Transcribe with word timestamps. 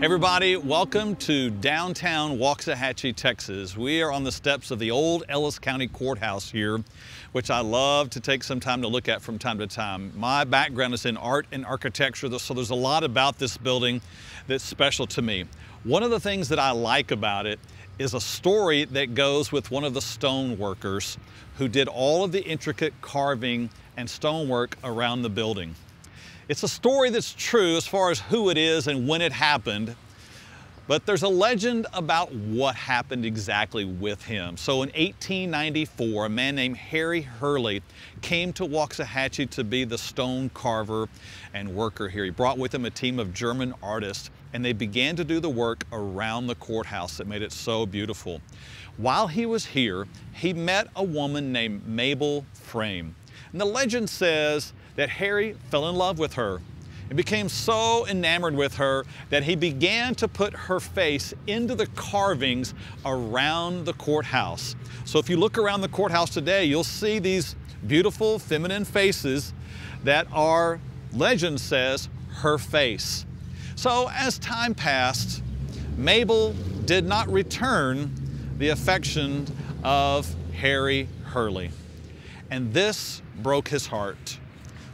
Everybody, 0.00 0.56
welcome 0.56 1.16
to 1.16 1.50
downtown 1.50 2.38
Waxahachie, 2.38 3.16
Texas. 3.16 3.76
We 3.76 4.00
are 4.00 4.12
on 4.12 4.22
the 4.22 4.30
steps 4.30 4.70
of 4.70 4.78
the 4.78 4.92
old 4.92 5.24
Ellis 5.28 5.58
County 5.58 5.88
Courthouse 5.88 6.48
here, 6.48 6.84
which 7.32 7.50
I 7.50 7.58
love 7.58 8.08
to 8.10 8.20
take 8.20 8.44
some 8.44 8.60
time 8.60 8.80
to 8.82 8.88
look 8.88 9.08
at 9.08 9.20
from 9.20 9.40
time 9.40 9.58
to 9.58 9.66
time. 9.66 10.12
My 10.14 10.44
background 10.44 10.94
is 10.94 11.04
in 11.04 11.16
art 11.16 11.48
and 11.50 11.66
architecture, 11.66 12.30
so 12.38 12.54
there's 12.54 12.70
a 12.70 12.76
lot 12.76 13.02
about 13.02 13.40
this 13.40 13.56
building 13.56 14.00
that's 14.46 14.62
special 14.62 15.08
to 15.08 15.20
me. 15.20 15.46
One 15.82 16.04
of 16.04 16.10
the 16.10 16.20
things 16.20 16.48
that 16.50 16.60
I 16.60 16.70
like 16.70 17.10
about 17.10 17.46
it 17.46 17.58
is 17.98 18.14
a 18.14 18.20
story 18.20 18.84
that 18.84 19.16
goes 19.16 19.50
with 19.50 19.72
one 19.72 19.82
of 19.82 19.94
the 19.94 20.00
stone 20.00 20.58
workers 20.58 21.18
who 21.56 21.66
did 21.66 21.88
all 21.88 22.22
of 22.22 22.30
the 22.30 22.44
intricate 22.44 22.94
carving 23.00 23.68
and 23.96 24.08
stonework 24.08 24.78
around 24.84 25.22
the 25.22 25.30
building. 25.30 25.74
It's 26.48 26.62
a 26.62 26.68
story 26.68 27.10
that's 27.10 27.34
true 27.34 27.76
as 27.76 27.86
far 27.86 28.10
as 28.10 28.20
who 28.20 28.48
it 28.48 28.56
is 28.56 28.86
and 28.86 29.06
when 29.06 29.20
it 29.20 29.32
happened, 29.32 29.94
but 30.86 31.04
there's 31.04 31.22
a 31.22 31.28
legend 31.28 31.86
about 31.92 32.32
what 32.32 32.74
happened 32.74 33.26
exactly 33.26 33.84
with 33.84 34.24
him. 34.24 34.56
So 34.56 34.76
in 34.76 34.88
1894, 34.88 36.24
a 36.24 36.28
man 36.30 36.54
named 36.54 36.78
Harry 36.78 37.20
Hurley 37.20 37.82
came 38.22 38.54
to 38.54 38.64
Waxahachie 38.64 39.50
to 39.50 39.62
be 39.62 39.84
the 39.84 39.98
stone 39.98 40.48
carver 40.54 41.10
and 41.52 41.74
worker 41.74 42.08
here. 42.08 42.24
He 42.24 42.30
brought 42.30 42.56
with 42.56 42.74
him 42.74 42.86
a 42.86 42.90
team 42.90 43.18
of 43.18 43.34
German 43.34 43.74
artists 43.82 44.30
and 44.54 44.64
they 44.64 44.72
began 44.72 45.16
to 45.16 45.24
do 45.24 45.40
the 45.40 45.50
work 45.50 45.84
around 45.92 46.46
the 46.46 46.54
courthouse 46.54 47.18
that 47.18 47.26
made 47.26 47.42
it 47.42 47.52
so 47.52 47.84
beautiful. 47.84 48.40
While 48.96 49.26
he 49.26 49.44
was 49.44 49.66
here, 49.66 50.06
he 50.32 50.54
met 50.54 50.88
a 50.96 51.04
woman 51.04 51.52
named 51.52 51.86
Mabel 51.86 52.46
Frame. 52.54 53.14
And 53.52 53.60
the 53.60 53.66
legend 53.66 54.08
says 54.08 54.72
that 54.98 55.08
Harry 55.08 55.54
fell 55.70 55.88
in 55.88 55.94
love 55.94 56.18
with 56.18 56.34
her 56.34 56.60
and 57.08 57.16
became 57.16 57.48
so 57.48 58.04
enamored 58.08 58.56
with 58.56 58.74
her 58.74 59.04
that 59.30 59.44
he 59.44 59.54
began 59.54 60.12
to 60.16 60.26
put 60.26 60.52
her 60.52 60.80
face 60.80 61.32
into 61.46 61.76
the 61.76 61.86
carvings 61.94 62.74
around 63.06 63.84
the 63.84 63.92
courthouse. 63.92 64.74
So 65.04 65.20
if 65.20 65.30
you 65.30 65.36
look 65.36 65.56
around 65.56 65.82
the 65.82 65.88
courthouse 65.88 66.30
today, 66.30 66.64
you'll 66.64 66.82
see 66.82 67.20
these 67.20 67.54
beautiful 67.86 68.40
feminine 68.40 68.84
faces 68.84 69.54
that 70.02 70.26
are, 70.32 70.80
legend 71.12 71.60
says, 71.60 72.08
her 72.30 72.58
face. 72.58 73.24
So 73.76 74.10
as 74.12 74.36
time 74.40 74.74
passed, 74.74 75.44
Mabel 75.96 76.54
did 76.86 77.06
not 77.06 77.28
return 77.28 78.10
the 78.58 78.70
affection 78.70 79.46
of 79.84 80.34
Harry 80.54 81.08
Hurley. 81.22 81.70
And 82.50 82.74
this 82.74 83.22
broke 83.40 83.68
his 83.68 83.86
heart. 83.86 84.40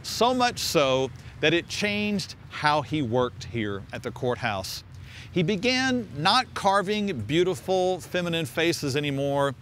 So 0.05 0.35
much 0.35 0.59
so 0.59 1.09
that 1.41 1.51
it 1.51 1.67
changed 1.67 2.35
how 2.49 2.83
he 2.83 3.01
worked 3.01 3.45
here 3.45 3.81
at 3.91 4.03
the 4.03 4.11
courthouse. 4.11 4.83
He 5.31 5.41
began 5.41 6.07
not 6.15 6.53
carving 6.53 7.11
beautiful 7.21 7.99
feminine 7.99 8.45
faces 8.45 8.95
anymore, 8.95 9.55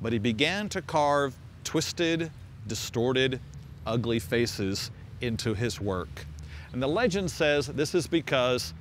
but 0.00 0.14
he 0.14 0.18
began 0.18 0.70
to 0.70 0.80
carve 0.80 1.34
twisted, 1.64 2.30
distorted, 2.66 3.40
ugly 3.86 4.18
faces 4.18 4.90
into 5.20 5.52
his 5.52 5.82
work. 5.82 6.24
And 6.72 6.82
the 6.82 6.88
legend 6.88 7.30
says 7.30 7.66
this 7.66 7.94
is 7.94 8.06
because 8.06 8.72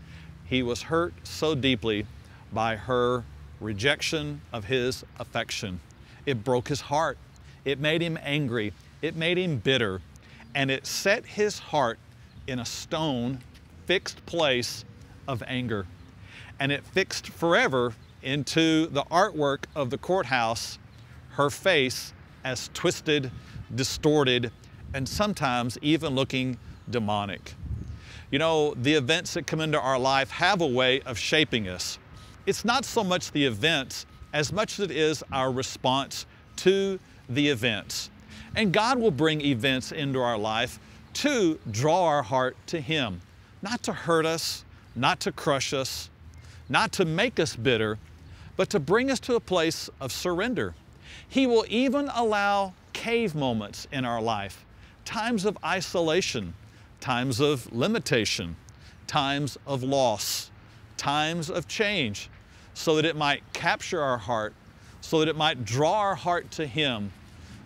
he 0.45 0.63
was 0.63 0.81
hurt 0.81 1.13
so 1.23 1.53
deeply 1.53 2.05
by 2.53 2.77
her 2.77 3.25
rejection 3.59 4.39
of 4.53 4.63
his 4.63 5.03
affection. 5.19 5.81
It 6.25 6.45
broke 6.45 6.69
his 6.69 6.79
heart. 6.79 7.17
It 7.65 7.77
made 7.77 8.01
him 8.01 8.17
angry. 8.23 8.71
It 9.01 9.17
made 9.17 9.37
him 9.37 9.57
bitter 9.57 10.01
and 10.55 10.71
it 10.71 10.85
set 10.85 11.25
his 11.25 11.59
heart 11.59 11.99
in 12.47 12.59
a 12.59 12.65
stone 12.65 13.39
fixed 13.85 14.25
place 14.25 14.85
of 15.27 15.43
anger. 15.47 15.85
And 16.59 16.71
it 16.71 16.83
fixed 16.83 17.27
forever 17.27 17.93
into 18.21 18.87
the 18.87 19.03
artwork 19.05 19.65
of 19.75 19.89
the 19.89 19.97
courthouse, 19.97 20.77
her 21.31 21.49
face 21.49 22.13
as 22.43 22.69
twisted, 22.73 23.31
distorted, 23.73 24.51
and 24.93 25.07
sometimes 25.07 25.77
even 25.81 26.15
looking 26.15 26.57
demonic. 26.89 27.53
You 28.31 28.39
know, 28.39 28.73
the 28.75 28.93
events 28.93 29.33
that 29.33 29.47
come 29.47 29.59
into 29.59 29.79
our 29.79 29.97
life 29.97 30.29
have 30.31 30.61
a 30.61 30.67
way 30.67 31.01
of 31.01 31.17
shaping 31.17 31.67
us. 31.67 31.97
It's 32.45 32.65
not 32.65 32.85
so 32.85 33.03
much 33.03 33.31
the 33.31 33.45
events 33.45 34.05
as 34.33 34.53
much 34.53 34.79
as 34.79 34.85
it 34.85 34.91
is 34.91 35.23
our 35.31 35.51
response 35.51 36.25
to 36.57 36.99
the 37.27 37.47
events. 37.49 38.09
And 38.55 38.73
God 38.73 38.99
will 38.99 39.11
bring 39.11 39.41
events 39.41 39.91
into 39.91 40.19
our 40.19 40.37
life 40.37 40.79
to 41.13 41.59
draw 41.71 42.05
our 42.05 42.23
heart 42.23 42.55
to 42.67 42.81
Him, 42.81 43.21
not 43.61 43.83
to 43.83 43.93
hurt 43.93 44.25
us, 44.25 44.63
not 44.95 45.19
to 45.21 45.31
crush 45.31 45.73
us, 45.73 46.09
not 46.67 46.91
to 46.93 47.05
make 47.05 47.39
us 47.39 47.55
bitter, 47.55 47.97
but 48.55 48.69
to 48.69 48.79
bring 48.79 49.09
us 49.09 49.19
to 49.21 49.35
a 49.35 49.39
place 49.39 49.89
of 49.99 50.11
surrender. 50.11 50.75
He 51.27 51.47
will 51.47 51.65
even 51.69 52.09
allow 52.13 52.73
cave 52.93 53.33
moments 53.35 53.87
in 53.91 54.05
our 54.05 54.21
life, 54.21 54.65
times 55.05 55.45
of 55.45 55.57
isolation, 55.63 56.53
times 56.99 57.39
of 57.39 57.71
limitation, 57.73 58.55
times 59.07 59.57
of 59.65 59.83
loss, 59.83 60.51
times 60.97 61.49
of 61.49 61.67
change, 61.67 62.29
so 62.73 62.95
that 62.95 63.05
it 63.05 63.15
might 63.15 63.41
capture 63.53 64.01
our 64.01 64.17
heart, 64.17 64.53
so 65.01 65.19
that 65.19 65.27
it 65.27 65.35
might 65.35 65.65
draw 65.65 65.99
our 65.99 66.15
heart 66.15 66.51
to 66.51 66.67
Him 66.67 67.11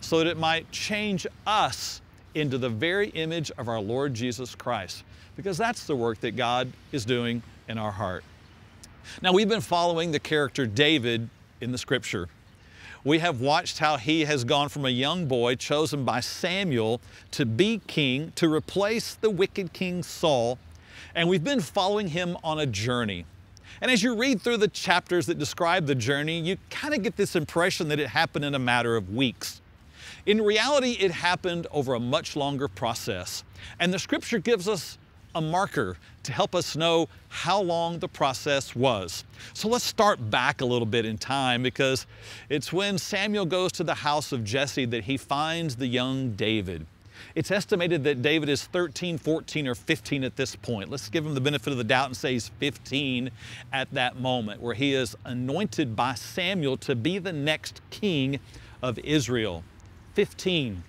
so 0.03 0.17
that 0.17 0.27
it 0.27 0.37
might 0.37 0.69
change 0.71 1.25
us 1.47 2.01
into 2.35 2.57
the 2.57 2.69
very 2.69 3.09
image 3.09 3.51
of 3.57 3.69
our 3.69 3.79
Lord 3.79 4.13
Jesus 4.13 4.53
Christ, 4.53 5.03
because 5.35 5.57
that's 5.57 5.85
the 5.85 5.95
work 5.95 6.19
that 6.19 6.35
God 6.35 6.71
is 6.91 7.05
doing 7.05 7.41
in 7.69 7.77
our 7.77 7.91
heart. 7.91 8.23
Now, 9.21 9.31
we've 9.31 9.47
been 9.47 9.61
following 9.61 10.11
the 10.11 10.19
character 10.19 10.65
David 10.65 11.29
in 11.61 11.71
the 11.71 11.77
scripture. 11.77 12.27
We 13.05 13.19
have 13.19 13.39
watched 13.39 13.79
how 13.79 13.97
he 13.97 14.25
has 14.25 14.43
gone 14.43 14.69
from 14.69 14.85
a 14.85 14.89
young 14.89 15.25
boy 15.25 15.55
chosen 15.55 16.03
by 16.03 16.19
Samuel 16.19 17.01
to 17.31 17.45
be 17.45 17.81
king, 17.87 18.33
to 18.35 18.53
replace 18.53 19.15
the 19.15 19.29
wicked 19.29 19.73
king 19.73 20.03
Saul, 20.03 20.57
and 21.15 21.29
we've 21.29 21.43
been 21.43 21.61
following 21.61 22.07
him 22.07 22.37
on 22.43 22.59
a 22.59 22.65
journey. 22.65 23.25
And 23.81 23.89
as 23.91 24.03
you 24.03 24.15
read 24.15 24.41
through 24.41 24.57
the 24.57 24.67
chapters 24.67 25.25
that 25.27 25.39
describe 25.39 25.85
the 25.85 25.95
journey, 25.95 26.39
you 26.39 26.57
kind 26.69 26.93
of 26.93 27.03
get 27.03 27.15
this 27.15 27.35
impression 27.35 27.87
that 27.89 27.99
it 27.99 28.07
happened 28.07 28.45
in 28.45 28.55
a 28.55 28.59
matter 28.59 28.95
of 28.95 29.13
weeks. 29.13 29.61
In 30.25 30.41
reality, 30.41 30.91
it 30.99 31.11
happened 31.11 31.67
over 31.71 31.95
a 31.95 31.99
much 31.99 32.35
longer 32.35 32.67
process. 32.67 33.43
And 33.79 33.93
the 33.93 33.99
scripture 33.99 34.39
gives 34.39 34.69
us 34.69 34.97
a 35.35 35.41
marker 35.41 35.97
to 36.23 36.31
help 36.31 36.55
us 36.55 36.75
know 36.75 37.09
how 37.27 37.61
long 37.61 37.99
the 37.99 38.07
process 38.07 38.75
was. 38.75 39.25
So 39.53 39.67
let's 39.67 39.83
start 39.83 40.29
back 40.29 40.61
a 40.61 40.65
little 40.65 40.85
bit 40.85 41.05
in 41.05 41.17
time 41.17 41.63
because 41.63 42.05
it's 42.49 42.71
when 42.71 42.97
Samuel 42.97 43.45
goes 43.45 43.71
to 43.73 43.83
the 43.83 43.95
house 43.95 44.31
of 44.31 44.43
Jesse 44.45 44.85
that 44.85 45.03
he 45.03 45.17
finds 45.17 45.75
the 45.75 45.87
young 45.87 46.31
David. 46.31 46.85
It's 47.35 47.51
estimated 47.51 48.03
that 48.05 48.21
David 48.21 48.47
is 48.47 48.63
13, 48.65 49.17
14, 49.17 49.67
or 49.67 49.75
15 49.75 50.23
at 50.23 50.35
this 50.35 50.55
point. 50.55 50.89
Let's 50.89 51.09
give 51.09 51.25
him 51.25 51.33
the 51.33 51.41
benefit 51.41 51.71
of 51.71 51.77
the 51.77 51.83
doubt 51.83 52.07
and 52.07 52.15
say 52.15 52.33
he's 52.33 52.49
15 52.59 53.31
at 53.71 53.91
that 53.91 54.19
moment, 54.19 54.61
where 54.61 54.75
he 54.75 54.93
is 54.93 55.15
anointed 55.25 55.95
by 55.95 56.13
Samuel 56.13 56.77
to 56.77 56.95
be 56.95 57.17
the 57.17 57.33
next 57.33 57.81
king 57.89 58.39
of 58.81 58.99
Israel. 58.99 59.63
15. 60.13 60.83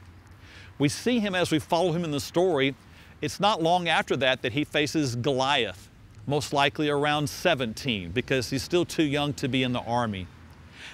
We 0.78 0.88
see 0.88 1.20
him 1.20 1.34
as 1.34 1.50
we 1.50 1.58
follow 1.58 1.92
him 1.92 2.04
in 2.04 2.10
the 2.10 2.20
story. 2.20 2.74
It's 3.20 3.40
not 3.40 3.62
long 3.62 3.88
after 3.88 4.16
that 4.16 4.42
that 4.42 4.52
he 4.52 4.64
faces 4.64 5.16
Goliath, 5.16 5.88
most 6.26 6.52
likely 6.52 6.88
around 6.88 7.28
17, 7.28 8.10
because 8.10 8.50
he's 8.50 8.62
still 8.62 8.84
too 8.84 9.04
young 9.04 9.32
to 9.34 9.48
be 9.48 9.62
in 9.62 9.72
the 9.72 9.80
army. 9.80 10.26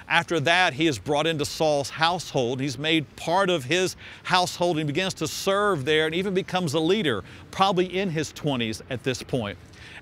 After 0.09 0.41
that, 0.41 0.75
he 0.75 0.87
is 0.87 0.99
brought 0.99 1.27
into 1.27 1.45
Saul's 1.45 1.91
household. 1.91 2.61
He's 2.61 2.79
made 2.79 3.17
part 3.17 3.49
of 3.49 3.65
his 3.65 3.97
household 4.25 4.79
and 4.79 4.87
begins 4.87 5.15
to 5.15 5.29
serve 5.29 5.85
there 5.85 6.07
and 6.07 6.15
even 6.15 6.35
becomes 6.35 6.75
a 6.75 6.81
leader, 6.81 7.23
probably 7.51 7.87
in 7.87 8.11
his 8.11 8.33
20s 8.33 8.83
at 8.91 9.05
this 9.05 9.23
point. 9.23 9.57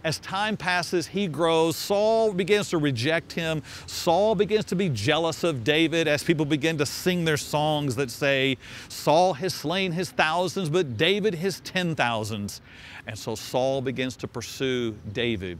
As 0.04 0.19
time 0.20 0.56
passes, 0.56 1.06
he 1.06 1.26
grows. 1.26 1.76
Saul 1.76 2.32
begins 2.32 2.70
to 2.70 2.78
reject 2.78 3.32
him. 3.32 3.62
Saul 3.87 4.34
begins 4.34 4.64
to 4.67 4.76
be 4.76 4.88
jealous 4.88 5.44
of 5.44 5.64
David 5.64 6.08
as 6.08 6.22
people 6.22 6.44
begin 6.44 6.78
to 6.78 6.87
sing 6.87 7.25
their 7.25 7.37
songs 7.37 7.96
that 7.96 8.11
say, 8.11 8.56
Saul 8.88 9.34
has 9.34 9.55
slain 9.55 9.93
his 9.93 10.11
thousands, 10.11 10.70
but 10.70 10.96
David 10.96 11.34
his 11.34 11.61
ten 11.61 11.94
thousands. 11.94 12.61
And 13.06 13.19
so 13.19 13.34
Saul 13.34 13.81
begins 13.81 14.17
to 14.17 14.28
pursue 14.28 14.94
David. 15.12 15.58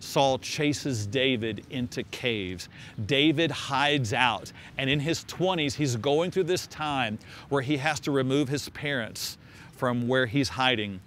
Saul 0.00 0.38
chases 0.38 1.06
David 1.06 1.64
into 1.70 2.02
caves. 2.04 2.68
David 3.06 3.50
hides 3.50 4.12
out. 4.12 4.52
And 4.78 4.88
in 4.90 5.00
his 5.00 5.24
20s, 5.24 5.74
he's 5.74 5.96
going 5.96 6.30
through 6.30 6.44
this 6.44 6.66
time 6.66 7.18
where 7.48 7.62
he 7.62 7.78
has 7.78 8.00
to 8.00 8.10
remove 8.10 8.48
his 8.48 8.68
parents 8.70 9.38
from 9.72 10.06
where 10.06 10.26
he's 10.26 10.50
hiding. 10.50 11.00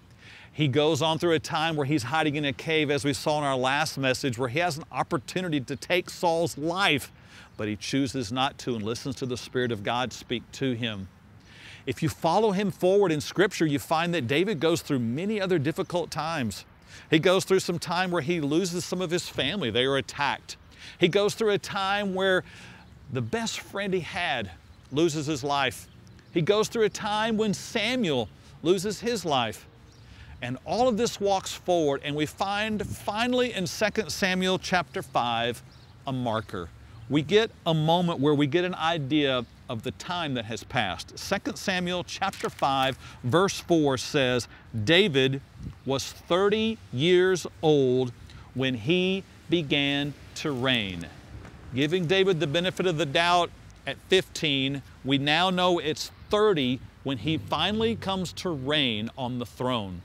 He 0.57 0.67
goes 0.67 1.03
on 1.03 1.19
through 1.19 1.33
a 1.33 1.39
time 1.39 1.75
where 1.75 1.85
he's 1.85 2.01
hiding 2.01 2.35
in 2.35 2.43
a 2.43 2.51
cave, 2.51 2.89
as 2.89 3.05
we 3.05 3.13
saw 3.13 3.37
in 3.37 3.43
our 3.43 3.55
last 3.55 3.95
message, 3.95 4.39
where 4.39 4.49
he 4.49 4.57
has 4.57 4.75
an 4.75 4.85
opportunity 4.91 5.61
to 5.61 5.75
take 5.75 6.09
Saul's 6.09 6.57
life, 6.57 7.11
but 7.57 7.67
he 7.67 7.75
chooses 7.75 8.31
not 8.31 8.57
to 8.57 8.73
and 8.73 8.83
listens 8.83 9.17
to 9.17 9.27
the 9.27 9.37
Spirit 9.37 9.71
of 9.71 9.83
God 9.83 10.11
speak 10.11 10.41
to 10.53 10.71
him. 10.71 11.09
If 11.85 12.01
you 12.01 12.09
follow 12.09 12.53
him 12.53 12.71
forward 12.71 13.11
in 13.11 13.21
Scripture, 13.21 13.67
you 13.67 13.77
find 13.77 14.15
that 14.15 14.25
David 14.25 14.59
goes 14.59 14.81
through 14.81 14.97
many 14.97 15.39
other 15.39 15.59
difficult 15.59 16.09
times. 16.09 16.65
He 17.11 17.19
goes 17.19 17.45
through 17.45 17.59
some 17.59 17.77
time 17.77 18.09
where 18.09 18.23
he 18.23 18.41
loses 18.41 18.83
some 18.83 18.99
of 18.99 19.11
his 19.11 19.29
family. 19.29 19.69
They 19.69 19.85
are 19.85 19.97
attacked. 19.97 20.57
He 20.99 21.07
goes 21.07 21.35
through 21.35 21.51
a 21.51 21.59
time 21.59 22.15
where 22.15 22.43
the 23.13 23.21
best 23.21 23.59
friend 23.59 23.93
he 23.93 23.99
had 23.99 24.49
loses 24.91 25.27
his 25.27 25.43
life. 25.43 25.87
He 26.33 26.41
goes 26.41 26.67
through 26.67 26.85
a 26.85 26.89
time 26.89 27.37
when 27.37 27.53
Samuel 27.53 28.27
loses 28.63 29.01
his 29.01 29.23
life. 29.23 29.67
And 30.41 30.57
all 30.65 30.87
of 30.87 30.97
this 30.97 31.19
walks 31.19 31.53
forward, 31.53 32.01
and 32.03 32.15
we 32.15 32.25
find 32.25 32.85
finally 32.85 33.53
in 33.53 33.65
2 33.65 34.09
Samuel 34.09 34.59
chapter 34.59 35.01
5 35.01 35.63
a 36.05 36.13
marker. 36.13 36.69
We 37.09 37.21
get 37.21 37.51
a 37.65 37.73
moment 37.73 38.19
where 38.19 38.33
we 38.33 38.47
get 38.47 38.63
an 38.63 38.75
idea 38.75 39.45
of 39.69 39.83
the 39.83 39.91
time 39.91 40.33
that 40.35 40.45
has 40.45 40.63
passed. 40.63 41.13
2 41.17 41.55
Samuel 41.55 42.03
chapter 42.03 42.49
5 42.49 42.97
verse 43.23 43.59
4 43.59 43.97
says, 43.97 44.47
David 44.83 45.41
was 45.85 46.11
30 46.11 46.77
years 46.93 47.47
old 47.61 48.11
when 48.53 48.75
he 48.75 49.23
began 49.49 50.13
to 50.35 50.51
reign. 50.51 51.07
Giving 51.73 52.05
David 52.05 52.39
the 52.39 52.47
benefit 52.47 52.85
of 52.87 52.97
the 52.97 53.05
doubt 53.05 53.49
at 53.85 53.97
15, 54.09 54.81
we 55.03 55.17
now 55.17 55.49
know 55.49 55.79
it's 55.79 56.11
30 56.29 56.79
when 57.03 57.19
he 57.19 57.37
finally 57.37 57.95
comes 57.95 58.33
to 58.33 58.49
reign 58.49 59.09
on 59.17 59.39
the 59.39 59.45
throne. 59.45 60.01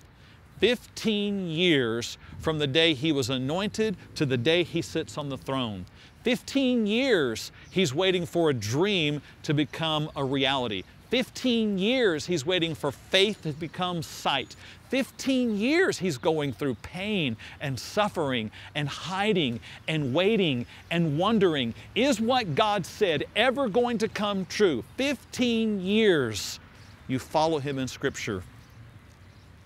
15 0.62 1.49
years 1.49 2.19
from 2.38 2.61
the 2.61 2.69
day 2.69 2.94
he 2.94 3.11
was 3.11 3.31
anointed 3.31 3.97
to 4.14 4.25
the 4.25 4.37
day 4.37 4.62
he 4.62 4.81
sits 4.81 5.19
on 5.19 5.29
the 5.29 5.37
throne. 5.37 5.85
15 6.23 6.87
years 6.87 7.50
he's 7.73 7.93
waiting 7.93 8.25
for 8.25 8.49
a 8.49 8.55
dream 8.55 9.20
to 9.43 9.53
become 9.53 10.09
a 10.14 10.25
reality. 10.25 10.85
15 11.11 11.79
years 11.79 12.26
he's 12.26 12.47
waiting 12.47 12.76
for 12.76 12.93
faith 12.93 13.43
to 13.43 13.53
become 13.55 14.05
sight. 14.05 14.55
15 14.91 15.59
years 15.59 15.99
he's 15.99 16.17
going 16.17 16.53
through 16.53 16.76
pain 16.76 17.37
and 17.61 17.76
suffering 17.76 18.49
and 18.76 18.88
hiding 18.88 19.58
and 19.88 20.15
waiting 20.15 20.65
and 20.93 21.19
wondering 21.19 21.75
is 21.97 22.20
what 22.20 22.55
God 22.55 22.87
said 22.87 23.25
ever 23.35 23.69
going 23.69 23.99
to 23.99 24.06
come 24.06 24.47
true? 24.47 24.85
15 24.97 25.81
years 25.81 26.61
you 27.08 27.19
follow 27.19 27.58
him 27.58 27.81
in 27.81 27.88
Scripture. 27.88 28.44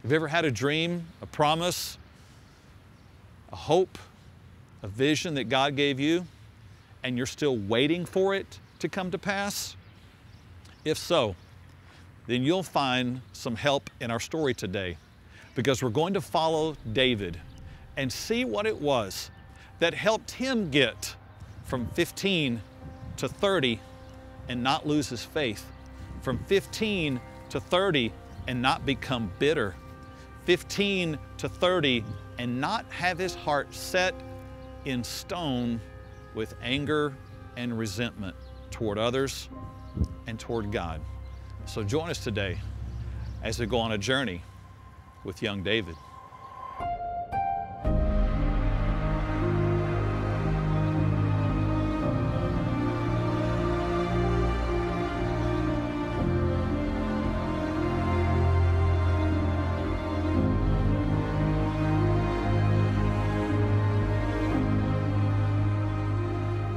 Have 0.06 0.12
you 0.12 0.16
ever 0.18 0.28
had 0.28 0.44
a 0.44 0.52
dream, 0.52 1.04
a 1.20 1.26
promise, 1.26 1.98
a 3.50 3.56
hope, 3.56 3.98
a 4.84 4.86
vision 4.86 5.34
that 5.34 5.48
God 5.48 5.74
gave 5.74 5.98
you, 5.98 6.24
and 7.02 7.16
you're 7.16 7.26
still 7.26 7.56
waiting 7.56 8.04
for 8.04 8.32
it 8.32 8.60
to 8.78 8.88
come 8.88 9.10
to 9.10 9.18
pass? 9.18 9.74
If 10.84 10.96
so, 10.96 11.34
then 12.28 12.44
you'll 12.44 12.62
find 12.62 13.20
some 13.32 13.56
help 13.56 13.90
in 14.00 14.12
our 14.12 14.20
story 14.20 14.54
today 14.54 14.96
because 15.56 15.82
we're 15.82 15.90
going 15.90 16.14
to 16.14 16.20
follow 16.20 16.76
David 16.92 17.40
and 17.96 18.12
see 18.12 18.44
what 18.44 18.64
it 18.64 18.80
was 18.80 19.32
that 19.80 19.92
helped 19.92 20.30
him 20.30 20.70
get 20.70 21.16
from 21.64 21.88
15 21.94 22.62
to 23.16 23.28
30 23.28 23.80
and 24.48 24.62
not 24.62 24.86
lose 24.86 25.08
his 25.08 25.24
faith, 25.24 25.66
from 26.22 26.38
15 26.44 27.20
to 27.50 27.58
30 27.58 28.12
and 28.46 28.62
not 28.62 28.86
become 28.86 29.32
bitter 29.40 29.74
15 30.46 31.18
to 31.38 31.48
30 31.48 32.04
and 32.38 32.60
not 32.60 32.86
have 32.90 33.18
his 33.18 33.34
heart 33.34 33.74
set 33.74 34.14
in 34.84 35.02
stone 35.02 35.80
with 36.34 36.54
anger 36.62 37.16
and 37.56 37.76
resentment 37.76 38.36
toward 38.70 38.96
others 38.96 39.48
and 40.28 40.38
toward 40.38 40.70
God. 40.70 41.00
So 41.66 41.82
join 41.82 42.10
us 42.10 42.22
today 42.22 42.58
as 43.42 43.58
we 43.58 43.66
go 43.66 43.78
on 43.78 43.92
a 43.92 43.98
journey 43.98 44.40
with 45.24 45.42
young 45.42 45.64
David. 45.64 45.96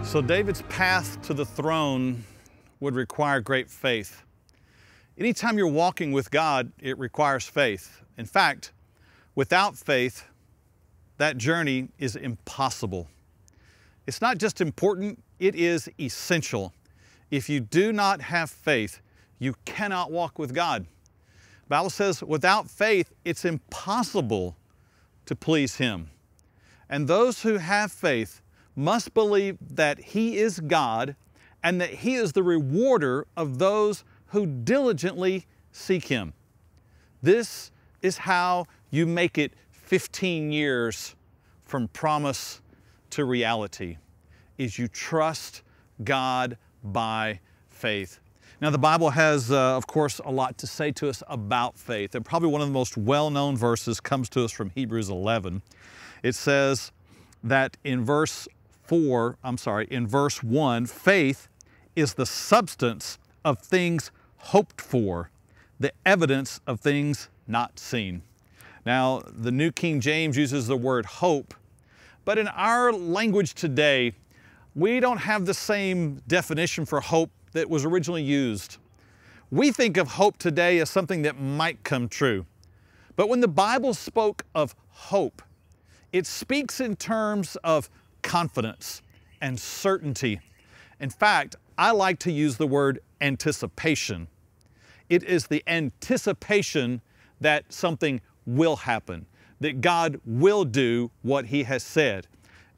So 0.10 0.24
David's 0.24 0.64
path 0.64 1.22
to 1.22 1.36
the 1.36 1.46
throne 1.46 2.24
would 2.80 2.96
require 2.96 3.42
great 3.42 3.70
faith. 3.70 4.24
Anytime 5.20 5.56
you're 5.56 5.68
walking 5.68 6.12
with 6.12 6.32
God, 6.32 6.72
it 6.80 6.98
requires 6.98 7.46
faith. 7.46 8.02
In 8.18 8.26
fact, 8.26 8.72
without 9.36 9.78
faith, 9.78 10.26
that 11.18 11.38
journey 11.38 11.90
is 12.00 12.16
impossible. 12.16 13.08
It's 14.08 14.20
not 14.20 14.40
just 14.40 14.62
important, 14.62 15.22
it 15.38 15.54
is 15.54 15.88
essential. 16.00 16.74
If 17.30 17.48
you 17.48 17.60
do 17.60 17.94
not 17.94 18.20
have 18.20 18.50
faith, 18.50 19.02
you 19.38 19.54
cannot 19.66 20.12
walk 20.12 20.40
with 20.40 20.56
God. 20.56 20.88
The 21.66 21.70
Bible 21.70 21.92
says 21.92 22.24
without 22.24 22.68
faith, 22.68 23.14
it's 23.26 23.46
impossible 23.46 24.58
to 25.28 25.36
please 25.36 25.76
Him. 25.76 26.10
And 26.90 27.08
those 27.08 27.44
who 27.44 27.58
have 27.58 27.92
faith 27.92 28.42
must 28.80 29.14
believe 29.14 29.58
that 29.70 30.00
He 30.00 30.38
is 30.38 30.62
God 30.62 31.16
and 31.62 31.82
that 31.82 31.90
He 31.90 32.16
is 32.16 32.32
the 32.32 32.44
rewarder 32.44 33.28
of 33.36 33.60
those 33.60 34.06
who 34.28 34.46
diligently 34.46 35.46
seek 35.72 36.08
Him. 36.08 36.34
This 37.22 37.72
is 38.02 38.20
how 38.20 38.66
you 38.90 39.06
make 39.06 39.38
it 39.38 39.54
15 39.72 40.52
years 40.52 41.16
from 41.66 41.90
promise 41.90 42.62
to 43.10 43.26
reality 43.26 43.98
is 44.58 44.80
you 44.80 44.88
trust 44.88 45.62
God 46.04 46.58
by 46.84 47.40
faith. 47.70 48.20
Now, 48.62 48.70
the 48.70 48.78
Bible 48.78 49.10
has, 49.10 49.52
uh, 49.52 49.78
of 49.78 49.88
course, 49.88 50.20
a 50.24 50.32
lot 50.32 50.58
to 50.60 50.68
say 50.68 50.92
to 50.94 51.10
us 51.10 51.24
about 51.28 51.78
faith. 51.78 52.14
And 52.16 52.26
probably 52.26 52.50
one 52.50 52.62
of 52.62 52.68
the 52.68 52.74
most 52.74 52.98
well 52.98 53.30
known 53.30 53.58
verses 53.58 54.00
comes 54.00 54.30
to 54.30 54.44
us 54.44 54.52
from 54.52 54.70
Hebrews 54.70 55.10
11. 55.10 55.62
It 56.24 56.36
says 56.36 56.92
that 57.44 57.78
in 57.84 58.04
verse 58.04 58.48
4, 58.90 59.38
I'm 59.44 59.60
sorry, 59.60 59.88
in 59.92 60.08
verse 60.08 60.42
1, 60.42 60.88
faith 60.88 61.48
is 61.96 62.16
the 62.16 62.26
substance 62.26 63.20
of 63.46 63.60
things 63.60 64.10
hoped 64.38 64.82
for, 64.82 65.30
the 65.80 65.94
evidence 66.08 66.60
of 66.66 66.80
things 66.80 67.30
not 67.46 67.78
seen. 67.78 68.24
Now, 68.88 69.22
the 69.28 69.52
New 69.52 69.72
King 69.72 70.00
James 70.00 70.36
uses 70.36 70.66
the 70.66 70.76
word 70.76 71.06
hope, 71.06 71.54
but 72.26 72.40
in 72.40 72.48
our 72.48 72.92
language 72.92 73.54
today, 73.54 74.14
we 74.74 75.00
don't 75.00 75.20
have 75.20 75.46
the 75.46 75.54
same 75.54 76.24
definition 76.28 76.84
for 76.84 77.00
hope 77.00 77.30
that 77.52 77.70
was 77.70 77.86
originally 77.86 78.24
used. 78.24 78.78
We 79.52 79.72
think 79.72 79.98
of 79.98 80.08
hope 80.08 80.38
today 80.40 80.80
as 80.80 80.90
something 80.90 81.22
that 81.22 81.40
might 81.40 81.84
come 81.84 82.10
true. 82.10 82.48
But 83.16 83.30
when 83.30 83.42
the 83.42 83.48
Bible 83.48 83.94
spoke 83.94 84.46
of 84.56 84.74
hope, 84.90 85.44
it 86.12 86.26
speaks 86.26 86.80
in 86.80 86.96
terms 86.96 87.56
of 87.64 87.88
confidence 88.22 89.02
and 89.42 89.60
certainty. 89.60 90.40
In 91.00 91.10
fact, 91.10 91.56
I 91.78 91.92
like 91.92 92.20
to 92.20 92.32
use 92.32 92.58
the 92.58 92.68
word 92.68 93.00
anticipation. 93.22 94.28
It 95.10 95.24
is 95.24 95.48
the 95.48 95.64
anticipation 95.66 97.02
that 97.42 97.72
something 97.72 98.22
will 98.46 98.76
happen, 98.76 99.26
that 99.60 99.82
God 99.82 100.20
will 100.26 100.66
do 100.66 101.12
what 101.22 101.46
He 101.46 101.64
has 101.64 101.84
said. 101.84 102.28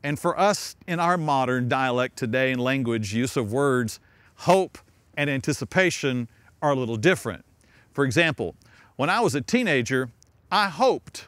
And 0.03 0.19
for 0.19 0.39
us 0.39 0.75
in 0.87 0.99
our 0.99 1.17
modern 1.17 1.67
dialect 1.67 2.17
today 2.17 2.51
and 2.51 2.61
language 2.61 3.13
use 3.13 3.37
of 3.37 3.51
words, 3.51 3.99
hope 4.35 4.77
and 5.15 5.29
anticipation 5.29 6.27
are 6.61 6.71
a 6.71 6.75
little 6.75 6.95
different. 6.95 7.45
For 7.93 8.05
example, 8.05 8.55
when 8.95 9.09
I 9.09 9.19
was 9.19 9.35
a 9.35 9.41
teenager, 9.41 10.09
I 10.51 10.69
hoped 10.69 11.27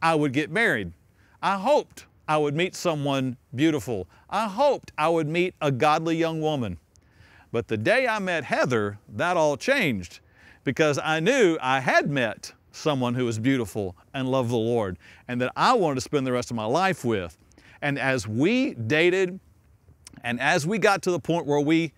I 0.00 0.14
would 0.14 0.32
get 0.32 0.50
married. 0.50 0.92
I 1.42 1.56
hoped 1.56 2.06
I 2.26 2.38
would 2.38 2.54
meet 2.54 2.74
someone 2.74 3.36
beautiful. 3.54 4.08
I 4.30 4.48
hoped 4.48 4.92
I 4.96 5.08
would 5.08 5.28
meet 5.28 5.54
a 5.60 5.70
godly 5.70 6.16
young 6.16 6.40
woman. 6.40 6.78
But 7.52 7.68
the 7.68 7.76
day 7.76 8.06
I 8.06 8.18
met 8.18 8.44
Heather, 8.44 8.98
that 9.10 9.36
all 9.36 9.56
changed 9.56 10.20
because 10.64 10.98
I 10.98 11.20
knew 11.20 11.58
I 11.60 11.80
had 11.80 12.10
met 12.10 12.52
someone 12.72 13.14
who 13.14 13.26
was 13.26 13.38
beautiful 13.38 13.94
and 14.12 14.28
loved 14.28 14.50
the 14.50 14.56
Lord 14.56 14.98
and 15.28 15.40
that 15.40 15.52
I 15.54 15.74
wanted 15.74 15.96
to 15.96 16.00
spend 16.00 16.26
the 16.26 16.32
rest 16.32 16.50
of 16.50 16.56
my 16.56 16.64
life 16.64 17.04
with. 17.04 17.36
And 17.82 17.98
as 17.98 18.26
we 18.26 18.74
dated 18.74 19.38
and 20.24 20.40
as 20.40 20.66
we 20.66 20.78
got 20.78 21.02
to 21.02 21.10
the 21.10 21.20
point 21.20 21.46
where 21.46 21.60
we 21.60 21.92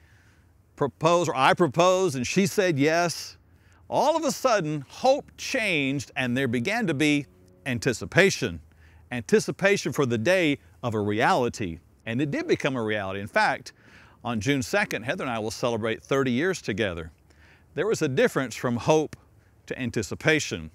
proposed, 0.75 1.31
or 1.31 1.37
I 1.37 1.55
proposed 1.55 2.17
and 2.17 2.27
she 2.27 2.47
said 2.47 2.79
yes, 2.79 3.39
all 3.89 4.17
of 4.17 4.25
a 4.25 4.33
sudden 4.33 4.85
hope 4.89 5.31
changed 5.39 6.11
and 6.17 6.37
there 6.37 6.49
began 6.49 6.89
to 6.89 6.95
be 6.95 7.27
anticipation 7.65 8.61
anticipation 9.11 9.93
for 9.93 10.07
the 10.07 10.19
day 10.19 10.59
of 10.83 10.95
a 10.95 11.01
reality. 11.01 11.79
And 12.05 12.21
it 12.21 12.31
did 12.31 12.47
become 12.47 12.77
a 12.77 12.83
reality. 12.83 13.21
In 13.21 13.27
fact, 13.27 13.73
on 14.25 14.41
June 14.41 14.61
2nd, 14.61 15.05
Heather 15.05 15.25
and 15.25 15.31
I 15.31 15.39
will 15.39 15.51
celebrate 15.51 16.03
30 16.03 16.31
years 16.31 16.61
together. 16.61 17.13
There 17.75 17.87
was 17.87 18.03
a 18.03 18.09
difference 18.09 18.55
from 18.55 18.77
hope 18.77 19.17
to 19.67 19.79
anticipation. 19.79 20.71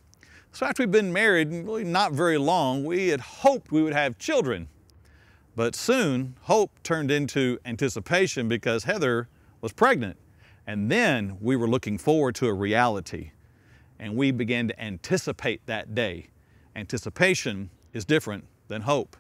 So 0.52 0.66
after 0.66 0.84
we'd 0.84 0.92
been 0.92 1.14
married, 1.14 1.50
really 1.50 1.84
not 1.84 2.12
very 2.12 2.38
long, 2.38 2.84
we 2.84 3.08
had 3.08 3.22
hoped 3.22 3.72
we 3.72 3.82
would 3.82 3.94
have 3.94 4.18
children. 4.18 4.68
But 5.56 5.76
soon, 5.76 6.36
hope 6.44 6.72
turned 6.84 7.12
into 7.12 7.60
anticipation 7.66 8.48
because 8.48 8.84
Heather 8.84 9.28
was 9.62 9.74
pregnant. 9.74 10.18
And 10.68 10.92
then 10.92 11.38
we 11.42 11.56
were 11.56 11.68
looking 11.68 11.98
forward 11.98 12.36
to 12.36 12.48
a 12.48 12.54
reality. 12.54 13.32
And 14.00 14.16
we 14.16 14.32
began 14.32 14.68
to 14.68 14.82
anticipate 14.82 15.66
that 15.66 15.94
day. 15.94 16.28
Anticipation 16.76 17.70
is 17.93 18.05
different 18.05 18.45
than 18.67 18.81
hope. 18.81 19.15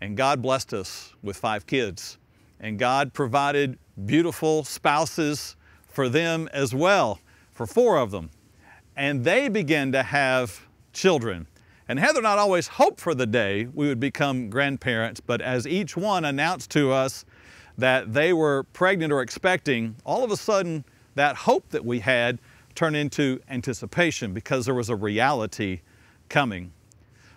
And 0.00 0.16
God 0.16 0.42
blessed 0.42 0.74
us 0.74 1.12
with 1.22 1.36
five 1.36 1.66
kids. 1.66 2.18
And 2.60 2.78
God 2.78 3.12
provided 3.12 3.78
beautiful 4.06 4.64
spouses 4.64 5.56
for 5.88 6.08
them 6.08 6.48
as 6.52 6.74
well, 6.74 7.20
for 7.52 7.66
four 7.66 7.98
of 7.98 8.10
them 8.10 8.30
and 8.98 9.24
they 9.24 9.48
began 9.48 9.92
to 9.92 10.02
have 10.02 10.66
children. 10.92 11.46
And 11.86 12.00
Heather 12.00 12.20
not 12.20 12.36
always 12.36 12.66
hoped 12.66 13.00
for 13.00 13.14
the 13.14 13.26
day 13.26 13.66
we 13.72 13.86
would 13.86 14.00
become 14.00 14.50
grandparents, 14.50 15.20
but 15.20 15.40
as 15.40 15.66
each 15.66 15.96
one 15.96 16.24
announced 16.24 16.70
to 16.72 16.90
us 16.90 17.24
that 17.78 18.12
they 18.12 18.32
were 18.32 18.64
pregnant 18.72 19.12
or 19.12 19.22
expecting, 19.22 19.94
all 20.04 20.24
of 20.24 20.32
a 20.32 20.36
sudden 20.36 20.84
that 21.14 21.36
hope 21.36 21.68
that 21.70 21.84
we 21.84 22.00
had 22.00 22.40
turned 22.74 22.96
into 22.96 23.40
anticipation 23.48 24.34
because 24.34 24.66
there 24.66 24.74
was 24.74 24.88
a 24.88 24.96
reality 24.96 25.80
coming. 26.28 26.72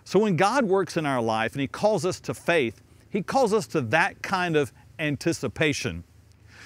So 0.04 0.18
when 0.18 0.36
God 0.36 0.64
works 0.64 0.96
in 0.96 1.06
our 1.06 1.22
life 1.22 1.52
and 1.52 1.60
He 1.60 1.68
calls 1.68 2.04
us 2.04 2.20
to 2.20 2.34
faith, 2.34 2.82
He 3.08 3.22
calls 3.22 3.52
us 3.52 3.66
to 3.68 3.80
that 3.82 4.22
kind 4.22 4.56
of 4.56 4.72
anticipation. 4.98 6.04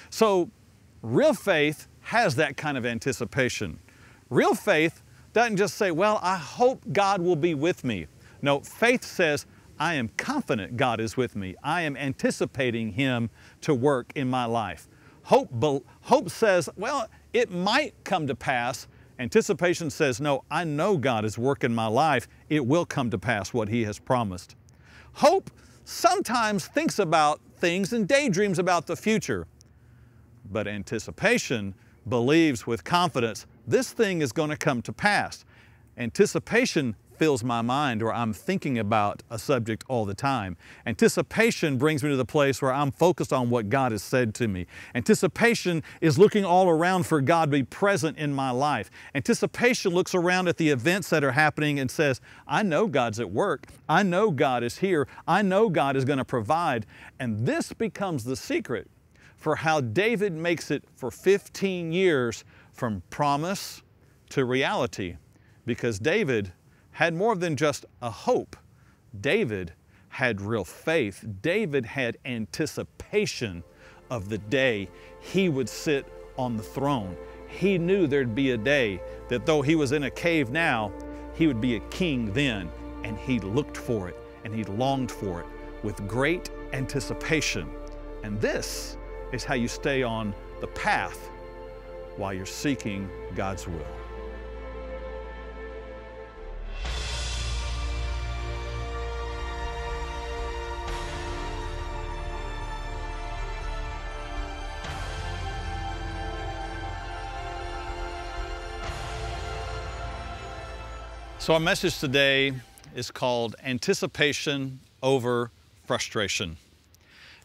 So 0.09 0.49
real 1.01 1.33
faith 1.33 1.87
has 2.01 2.35
that 2.35 2.57
kind 2.57 2.77
of 2.77 2.85
anticipation. 2.85 3.79
Real 4.29 4.55
faith 4.55 5.03
doesn't 5.33 5.57
just 5.57 5.75
say, 5.75 5.91
well, 5.91 6.19
I 6.21 6.37
hope 6.37 6.81
God 6.91 7.21
will 7.21 7.35
be 7.35 7.53
with 7.53 7.83
me. 7.83 8.07
No, 8.41 8.61
faith 8.61 9.03
says, 9.03 9.45
I 9.79 9.95
am 9.95 10.09
confident 10.17 10.77
God 10.77 10.99
is 10.99 11.15
with 11.17 11.35
me. 11.35 11.55
I 11.63 11.81
am 11.83 11.95
anticipating 11.95 12.93
Him 12.93 13.29
to 13.61 13.73
work 13.73 14.11
in 14.15 14.29
my 14.29 14.45
life. 14.45 14.87
Hope, 15.23 15.51
hope 16.01 16.29
says, 16.29 16.69
well, 16.77 17.07
it 17.33 17.51
might 17.51 17.93
come 18.03 18.27
to 18.27 18.35
pass. 18.35 18.87
Anticipation 19.19 19.89
says, 19.89 20.21
no, 20.21 20.43
I 20.51 20.63
know 20.63 20.97
God 20.97 21.25
is 21.25 21.37
working 21.37 21.73
my 21.73 21.87
life. 21.87 22.27
It 22.49 22.65
will 22.65 22.85
come 22.85 23.09
to 23.09 23.17
pass 23.17 23.53
what 23.53 23.69
He 23.69 23.83
has 23.85 23.97
promised. 23.97 24.55
Hope 25.13 25.49
sometimes 25.85 26.67
thinks 26.67 26.99
about 26.99 27.41
things 27.57 27.93
and 27.93 28.07
daydreams 28.07 28.59
about 28.59 28.85
the 28.85 28.95
future. 28.95 29.47
But 30.51 30.67
anticipation 30.67 31.73
believes 32.07 32.67
with 32.67 32.83
confidence, 32.83 33.47
this 33.65 33.91
thing 33.91 34.21
is 34.21 34.31
going 34.31 34.49
to 34.49 34.57
come 34.57 34.81
to 34.83 34.93
pass. 34.93 35.43
Anticipation 35.97 36.95
fills 37.17 37.43
my 37.43 37.61
mind 37.61 38.01
or 38.01 38.13
I'm 38.13 38.33
thinking 38.33 38.77
about 38.77 39.23
a 39.29 39.39
subject 39.39 39.83
all 39.87 40.05
the 40.05 40.13
time. 40.13 40.57
Anticipation 40.85 41.77
brings 41.77 42.03
me 42.03 42.09
to 42.09 42.15
the 42.15 42.25
place 42.25 42.61
where 42.61 42.73
I'm 42.73 42.91
focused 42.91 43.33
on 43.33 43.49
what 43.49 43.69
God 43.69 43.91
has 43.91 44.03
said 44.03 44.33
to 44.35 44.47
me. 44.47 44.67
Anticipation 44.95 45.83
is 46.01 46.17
looking 46.17 46.45
all 46.45 46.69
around 46.69 47.05
for 47.05 47.21
God 47.21 47.45
to 47.45 47.57
be 47.57 47.63
present 47.63 48.17
in 48.17 48.33
my 48.33 48.51
life. 48.51 48.89
Anticipation 49.15 49.93
looks 49.93 50.15
around 50.15 50.47
at 50.47 50.57
the 50.57 50.69
events 50.69 51.09
that 51.09 51.23
are 51.23 51.31
happening 51.31 51.79
and 51.79 51.89
says, 51.89 52.21
I 52.47 52.63
know 52.63 52.87
God's 52.87 53.19
at 53.19 53.31
work. 53.31 53.67
I 53.89 54.03
know 54.03 54.31
God 54.31 54.63
is 54.63 54.77
here. 54.77 55.07
I 55.27 55.41
know 55.41 55.69
God 55.69 55.95
is 55.95 56.05
going 56.05 56.19
to 56.19 56.25
provide. 56.25 56.85
And 57.19 57.45
this 57.45 57.73
becomes 57.73 58.23
the 58.23 58.35
secret 58.35 58.89
for 59.37 59.55
how 59.55 59.81
David 59.81 60.33
makes 60.33 60.71
it 60.71 60.83
for 60.95 61.11
15 61.11 61.91
years 61.91 62.43
from 62.73 63.03
promise 63.09 63.81
to 64.29 64.45
reality 64.45 65.15
because 65.65 65.99
David 65.99 66.51
had 66.97 67.13
more 67.13 67.35
than 67.35 67.55
just 67.55 67.85
a 68.01 68.09
hope. 68.09 68.55
David 69.21 69.71
had 70.09 70.41
real 70.41 70.63
faith. 70.63 71.23
David 71.43 71.85
had 71.85 72.17
anticipation 72.25 73.63
of 74.09 74.29
the 74.29 74.39
day 74.39 74.89
he 75.19 75.47
would 75.47 75.69
sit 75.69 76.07
on 76.39 76.57
the 76.57 76.63
throne. 76.63 77.15
He 77.47 77.77
knew 77.77 78.07
there'd 78.07 78.33
be 78.33 78.49
a 78.49 78.57
day 78.57 78.99
that 79.29 79.45
though 79.45 79.61
he 79.61 79.75
was 79.75 79.91
in 79.91 80.05
a 80.05 80.09
cave 80.09 80.49
now, 80.49 80.91
he 81.35 81.45
would 81.45 81.61
be 81.61 81.75
a 81.75 81.79
king 81.91 82.33
then, 82.33 82.67
and 83.03 83.15
he 83.15 83.39
looked 83.41 83.77
for 83.77 84.09
it 84.09 84.17
and 84.43 84.51
he 84.51 84.63
longed 84.63 85.11
for 85.11 85.41
it 85.41 85.45
with 85.83 86.07
great 86.07 86.49
anticipation. 86.73 87.69
And 88.23 88.41
this 88.41 88.97
is 89.31 89.43
how 89.43 89.53
you 89.53 89.67
stay 89.67 90.01
on 90.01 90.33
the 90.61 90.67
path 90.69 91.29
while 92.15 92.33
you're 92.33 92.47
seeking 92.47 93.07
God's 93.35 93.67
will. 93.67 93.96
So, 111.47 111.53
our 111.53 111.61
message 111.61 111.99
today 111.99 112.51
is 112.93 113.09
called 113.09 113.55
Anticipation 113.63 114.81
over 115.01 115.49
Frustration. 115.85 116.57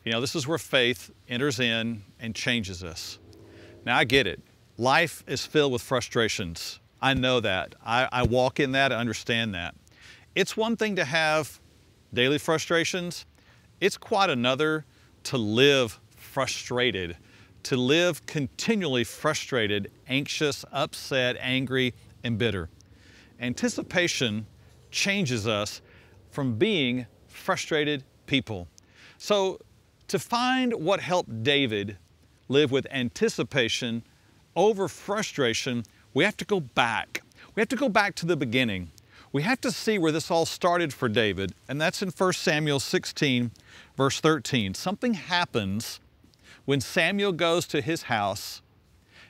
You 0.05 0.11
know, 0.11 0.21
this 0.21 0.35
is 0.35 0.45
where 0.45 0.59
faith 0.59 1.13
enters 1.29 1.61
in 1.61 2.03
and 2.19 2.35
changes 2.35 2.83
us. 2.83 3.21
Now, 3.85 3.97
I 3.97 4.03
get 4.03 4.27
it. 4.27 4.41
Life 4.77 5.23
is 5.29 5.47
filled 5.47 5.71
with 5.71 5.83
frustrations. 5.83 6.81
I 7.01 7.15
know 7.15 7.39
that. 7.39 7.77
I, 7.87 8.09
I 8.11 8.25
walk 8.25 8.59
in 8.59 8.73
that, 8.73 8.91
I 8.91 8.97
understand 8.97 9.55
that. 9.55 9.77
It's 10.35 10.57
one 10.57 10.77
thing 10.77 10.97
to 10.97 11.05
have 11.05 11.61
daily 12.13 12.39
frustrations, 12.39 13.25
it's 13.81 13.97
quite 13.97 14.31
another 14.31 14.85
to 15.23 15.39
live 15.39 16.01
frustrated, 16.17 17.17
to 17.63 17.77
live 17.77 18.27
continually 18.27 19.05
frustrated, 19.05 19.93
anxious, 20.09 20.65
upset, 20.73 21.37
angry, 21.39 21.95
and 22.25 22.37
bitter. 22.37 22.69
Anticipation 23.41 24.47
changes 24.91 25.47
us 25.47 25.81
from 26.31 26.57
being 26.57 27.07
frustrated 27.29 28.05
people. 28.27 28.69
So 29.19 29.61
to 30.09 30.19
find 30.19 30.73
what 30.75 31.01
helped 31.01 31.43
David 31.43 31.97
live 32.49 32.71
with 32.71 32.87
anticipation 32.91 34.03
over 34.55 34.89
frustration, 34.89 35.85
we 36.15 36.25
have 36.25 36.37
to 36.37 36.45
go 36.45 36.61
back. 36.61 37.23
We 37.55 37.61
have 37.61 37.69
to 37.69 37.77
go 37.77 37.89
back 37.89 38.15
to 38.17 38.27
the 38.27 38.37
beginning. 38.37 38.91
We 39.33 39.43
have 39.43 39.61
to 39.63 39.73
see 39.73 39.99
where 39.99 40.13
this 40.13 40.31
all 40.31 40.45
started 40.45 40.93
for 40.93 41.09
David, 41.09 41.55
and 41.67 41.81
that's 41.81 42.03
in 42.03 42.11
1 42.11 42.33
Samuel 42.35 42.81
16, 42.81 43.51
verse 43.97 44.21
13. 44.21 44.75
Something 44.75 45.15
happens 45.15 46.01
when 46.67 46.81
Samuel 46.81 47.33
goes 47.33 47.67
to 47.69 47.81
his 47.81 48.03
house 48.05 48.61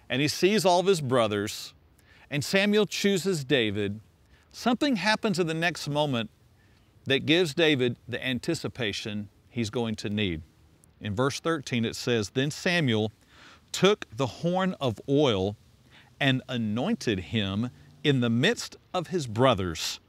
and 0.08 0.20
he 0.20 0.28
sees 0.28 0.64
all 0.64 0.80
of 0.80 0.86
his 0.86 1.00
brothers, 1.00 1.72
and 2.32 2.42
Samuel 2.42 2.86
chooses 2.86 3.44
David. 3.44 4.00
Something 4.52 4.96
happens 4.96 5.38
in 5.38 5.46
the 5.46 5.54
next 5.54 5.86
moment 5.86 6.30
that 7.04 7.26
gives 7.26 7.52
David 7.52 7.98
the 8.08 8.26
anticipation 8.26 9.28
he's 9.50 9.68
going 9.68 9.96
to 9.96 10.08
need. 10.08 10.40
In 10.98 11.14
verse 11.14 11.40
13 11.40 11.84
it 11.84 11.94
says, 11.94 12.30
Then 12.30 12.50
Samuel 12.50 13.12
took 13.70 14.06
the 14.16 14.26
horn 14.26 14.74
of 14.80 14.98
oil 15.10 15.56
and 16.18 16.40
anointed 16.48 17.18
him 17.18 17.68
in 18.02 18.20
the 18.20 18.30
midst 18.30 18.76
of 18.94 19.08
his 19.08 19.26
brothers. 19.26 20.00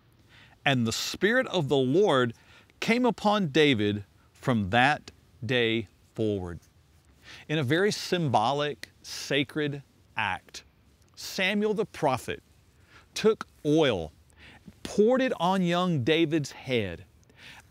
And 0.66 0.88
the 0.88 0.94
Spirit 0.94 1.46
of 1.48 1.68
the 1.68 1.76
Lord 1.76 2.34
came 2.80 3.06
upon 3.06 3.48
David 3.48 4.06
from 4.32 4.70
that 4.70 5.12
day 5.46 5.90
forward. 6.16 6.62
In 7.50 7.60
a 7.60 7.64
very 7.64 7.92
symbolic, 7.92 8.92
sacred 9.02 9.84
act, 10.16 10.64
Samuel 11.24 11.74
the 11.74 11.86
prophet 11.86 12.44
took 13.14 13.48
oil, 13.66 14.12
poured 14.84 15.22
it 15.22 15.34
on 15.40 15.62
young 15.62 16.04
David's 16.04 16.52
head 16.52 17.06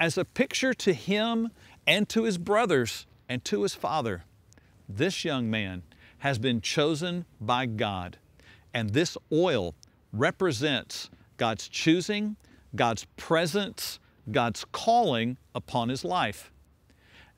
as 0.03 0.19
a 0.19 0.25
picture 0.25 0.75
to 0.75 0.93
him 0.93 1.51
and 1.87 2.09
to 2.09 2.25
his 2.25 2.37
brothers 2.37 3.07
and 3.29 3.45
to 3.45 3.63
his 3.63 3.75
father, 3.75 4.25
this 4.89 5.25
young 5.25 5.49
man 5.49 5.85
has 6.19 6.41
been 6.41 6.61
chosen 6.61 7.25
by 7.41 7.67
God. 7.67 8.19
And 8.75 8.91
this 8.91 9.17
oil 9.31 9.77
represents 10.13 11.09
God's 11.37 11.69
choosing, 11.69 12.37
God's 12.75 13.05
presence, 13.17 14.01
God's 14.31 14.65
calling 14.73 15.37
upon 15.55 15.89
his 15.89 16.05
life. 16.05 16.51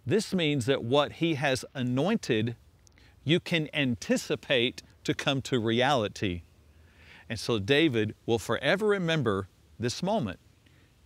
This 0.07 0.33
means 0.33 0.65
that 0.65 0.83
what 0.83 1.13
he 1.13 1.35
has 1.35 1.67
anointed, 1.75 2.57
you 3.25 3.41
can 3.41 3.69
anticipate 3.75 4.83
to 5.05 5.15
come 5.15 5.43
to 5.43 5.59
reality. 5.59 6.43
And 7.29 7.39
so 7.39 7.59
David 7.59 8.15
will 8.27 8.39
forever 8.39 8.87
remember 8.87 9.49
this 9.79 10.03
moment. 10.03 10.39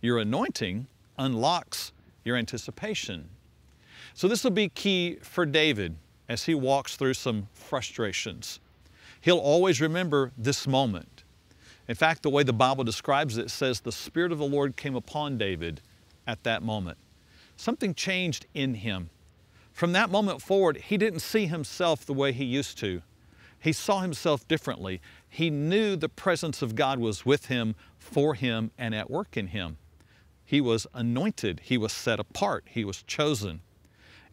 Your 0.01 0.17
anointing 0.19 0.87
unlocks 1.17 1.91
your 2.23 2.37
anticipation. 2.37 3.29
So 4.13 4.27
this 4.27 4.43
will 4.43 4.51
be 4.51 4.69
key 4.69 5.17
for 5.21 5.45
David 5.45 5.95
as 6.27 6.43
he 6.43 6.55
walks 6.55 6.95
through 6.95 7.15
some 7.15 7.47
frustrations. 7.53 8.59
He'll 9.21 9.37
always 9.37 9.81
remember 9.81 10.31
this 10.37 10.67
moment. 10.67 11.23
In 11.87 11.95
fact, 11.95 12.23
the 12.23 12.29
way 12.29 12.43
the 12.43 12.53
Bible 12.53 12.83
describes 12.83 13.37
it 13.37 13.49
says 13.49 13.79
the 13.79 13.91
Spirit 13.91 14.31
of 14.31 14.37
the 14.37 14.45
Lord 14.45 14.77
came 14.77 14.95
upon 14.95 15.37
David 15.37 15.81
at 16.27 16.43
that 16.43 16.61
moment. 16.61 16.97
Something 17.57 17.93
changed 17.93 18.45
in 18.53 18.75
him. 18.75 19.09
From 19.73 19.91
that 19.93 20.09
moment 20.09 20.41
forward, 20.41 20.77
he 20.77 20.97
didn't 20.97 21.21
see 21.21 21.47
himself 21.47 22.05
the 22.05 22.13
way 22.13 22.31
he 22.31 22.45
used 22.45 22.77
to. 22.79 23.01
He 23.59 23.73
saw 23.73 23.99
himself 24.01 24.47
differently. 24.47 25.01
He 25.27 25.49
knew 25.49 25.95
the 25.95 26.09
presence 26.09 26.61
of 26.61 26.75
God 26.75 26.99
was 26.99 27.25
with 27.25 27.47
him, 27.47 27.75
for 27.97 28.33
him, 28.33 28.71
and 28.77 28.95
at 28.95 29.09
work 29.09 29.35
in 29.35 29.47
him. 29.47 29.77
He 30.45 30.61
was 30.61 30.87
anointed, 30.93 31.61
he 31.63 31.77
was 31.77 31.91
set 31.91 32.19
apart, 32.19 32.65
he 32.67 32.83
was 32.83 33.03
chosen. 33.03 33.61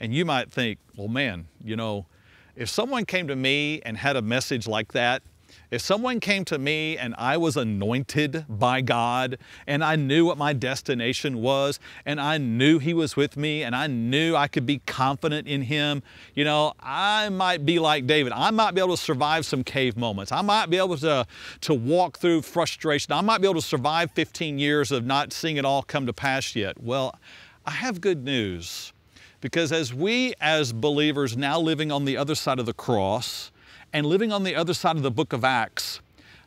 And 0.00 0.14
you 0.14 0.24
might 0.24 0.50
think, 0.50 0.78
well, 0.96 1.08
man, 1.08 1.48
you 1.62 1.76
know, 1.76 2.06
if 2.54 2.68
someone 2.68 3.04
came 3.04 3.28
to 3.28 3.36
me 3.36 3.82
and 3.82 3.98
had 3.98 4.16
a 4.16 4.22
message 4.22 4.66
like 4.66 4.92
that, 4.92 5.22
if 5.70 5.80
someone 5.80 6.20
came 6.20 6.44
to 6.46 6.58
me 6.58 6.96
and 6.96 7.14
I 7.18 7.36
was 7.36 7.56
anointed 7.56 8.44
by 8.48 8.80
God 8.80 9.38
and 9.66 9.82
I 9.82 9.96
knew 9.96 10.24
what 10.24 10.38
my 10.38 10.52
destination 10.52 11.42
was 11.42 11.80
and 12.04 12.20
I 12.20 12.38
knew 12.38 12.78
He 12.78 12.94
was 12.94 13.16
with 13.16 13.36
me 13.36 13.62
and 13.62 13.74
I 13.74 13.86
knew 13.86 14.36
I 14.36 14.48
could 14.48 14.66
be 14.66 14.80
confident 14.86 15.48
in 15.48 15.62
Him, 15.62 16.02
you 16.34 16.44
know, 16.44 16.72
I 16.80 17.28
might 17.30 17.66
be 17.66 17.78
like 17.78 18.06
David. 18.06 18.32
I 18.32 18.50
might 18.50 18.74
be 18.74 18.80
able 18.80 18.96
to 18.96 19.02
survive 19.02 19.44
some 19.44 19.64
cave 19.64 19.96
moments. 19.96 20.32
I 20.32 20.42
might 20.42 20.70
be 20.70 20.78
able 20.78 20.96
to, 20.98 21.26
to 21.62 21.74
walk 21.74 22.18
through 22.18 22.42
frustration. 22.42 23.12
I 23.12 23.20
might 23.20 23.40
be 23.40 23.46
able 23.46 23.60
to 23.60 23.66
survive 23.66 24.10
15 24.12 24.58
years 24.58 24.92
of 24.92 25.04
not 25.04 25.32
seeing 25.32 25.56
it 25.56 25.64
all 25.64 25.82
come 25.82 26.06
to 26.06 26.12
pass 26.12 26.54
yet. 26.54 26.82
Well, 26.82 27.18
I 27.64 27.72
have 27.72 28.00
good 28.00 28.24
news 28.24 28.92
because 29.40 29.72
as 29.72 29.92
we 29.92 30.34
as 30.40 30.72
believers 30.72 31.36
now 31.36 31.58
living 31.60 31.90
on 31.90 32.04
the 32.04 32.16
other 32.16 32.34
side 32.34 32.58
of 32.58 32.66
the 32.66 32.72
cross, 32.72 33.50
and 33.96 34.04
living 34.04 34.30
on 34.30 34.42
the 34.42 34.54
other 34.54 34.74
side 34.74 34.96
of 34.96 35.02
the 35.02 35.10
book 35.10 35.32
of 35.32 35.42
Acts, 35.42 36.02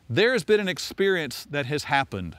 there's 0.08 0.44
been 0.44 0.60
an 0.60 0.68
experience 0.68 1.44
that 1.50 1.66
has 1.66 1.82
happened. 1.82 2.36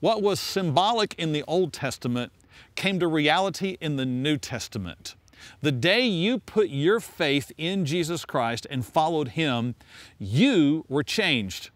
What 0.00 0.22
was 0.22 0.40
symbolic 0.40 1.14
in 1.16 1.30
the 1.30 1.44
Old 1.46 1.72
Testament 1.72 2.32
came 2.74 2.98
to 2.98 3.06
reality 3.06 3.76
in 3.80 3.94
the 3.94 4.04
New 4.04 4.36
Testament. 4.38 5.14
The 5.60 5.70
day 5.70 6.04
you 6.04 6.40
put 6.40 6.68
your 6.68 6.98
faith 6.98 7.52
in 7.58 7.84
Jesus 7.84 8.24
Christ 8.24 8.66
and 8.68 8.84
followed 8.84 9.28
Him, 9.28 9.76
you 10.18 10.84
were 10.88 11.04
changed. 11.04 11.70